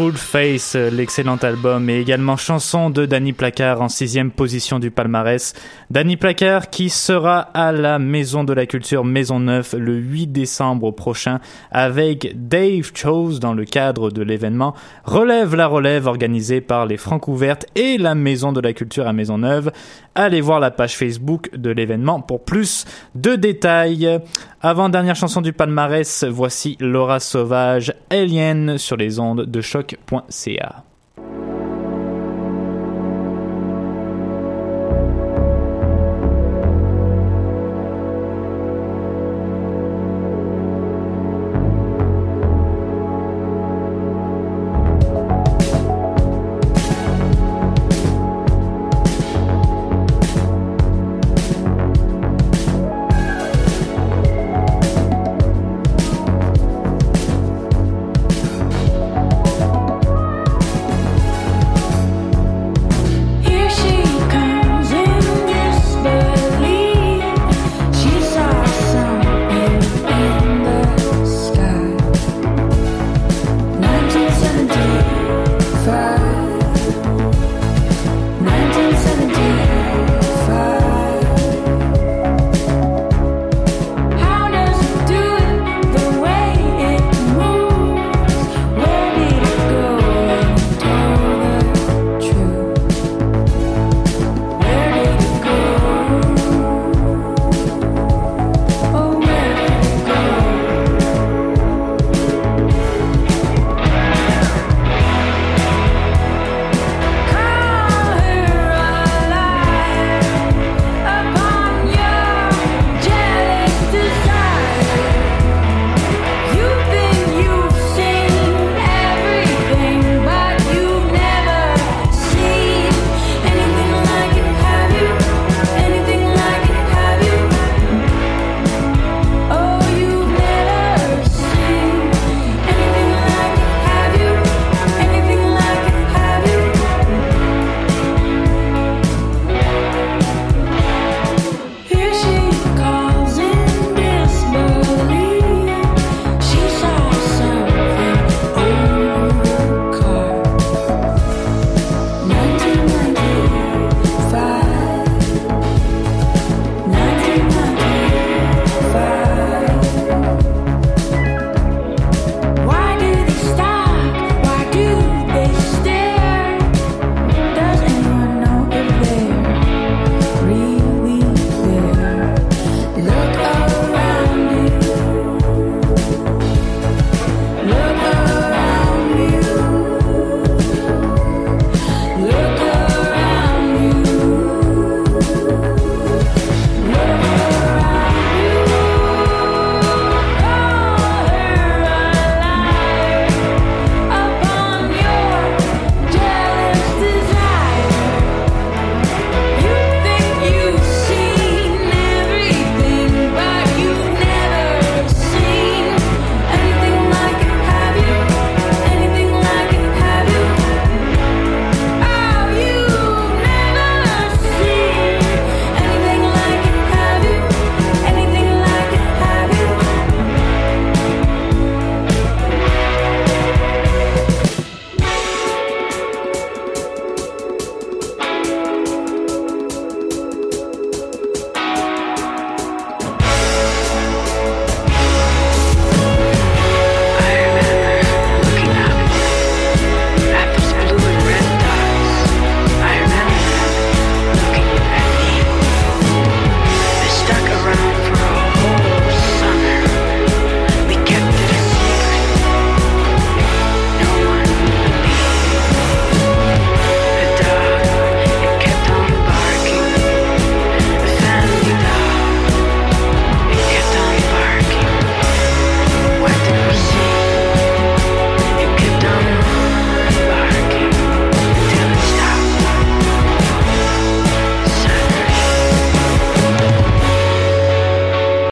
Full 0.01 0.17
Face, 0.17 0.73
euh, 0.75 0.89
l'excellent 0.89 1.35
album, 1.35 1.87
et 1.87 1.99
également 1.99 2.35
chanson 2.35 2.89
de 2.89 3.05
Danny 3.05 3.33
Placard 3.33 3.83
en 3.83 3.87
sixième 3.87 4.31
position 4.31 4.79
du 4.79 4.89
palmarès. 4.89 5.53
Danny 5.91 6.17
Placard 6.17 6.71
qui 6.71 6.89
sera 6.89 7.41
à 7.53 7.71
la 7.71 7.99
Maison 7.99 8.43
de 8.43 8.51
la 8.51 8.65
Culture 8.65 9.05
Maison 9.05 9.39
Neuf 9.39 9.75
le 9.77 9.93
8 9.93 10.25
décembre 10.25 10.89
prochain 10.89 11.39
avec 11.69 12.31
Dave 12.33 12.89
Chose 12.95 13.39
dans 13.39 13.53
le 13.53 13.63
cadre 13.63 14.09
de 14.09 14.23
l'événement 14.23 14.73
Relève 15.03 15.53
la 15.53 15.67
Relève 15.67 16.07
organisé 16.07 16.61
par 16.61 16.87
les 16.87 16.97
Francouvertes 16.97 17.67
et 17.75 17.99
la 17.99 18.15
Maison 18.15 18.53
de 18.53 18.59
la 18.59 18.73
Culture 18.73 19.05
à 19.05 19.13
Maison 19.13 19.37
Neuve. 19.37 19.71
Allez 20.15 20.41
voir 20.41 20.59
la 20.59 20.71
page 20.71 20.97
Facebook 20.97 21.51
de 21.55 21.69
l'événement 21.69 22.21
pour 22.21 22.43
plus 22.43 22.85
de 23.13 23.35
détails. 23.35 24.19
Avant 24.63 24.89
dernière 24.89 25.15
chanson 25.15 25.41
du 25.41 25.53
palmarès, 25.53 26.23
voici 26.25 26.77
Laura 26.79 27.19
Sauvage, 27.19 27.95
Alien 28.11 28.77
sur 28.77 28.95
les 28.95 29.19
ondes 29.19 29.45
de 29.47 29.59
choc.ca. 29.59 30.83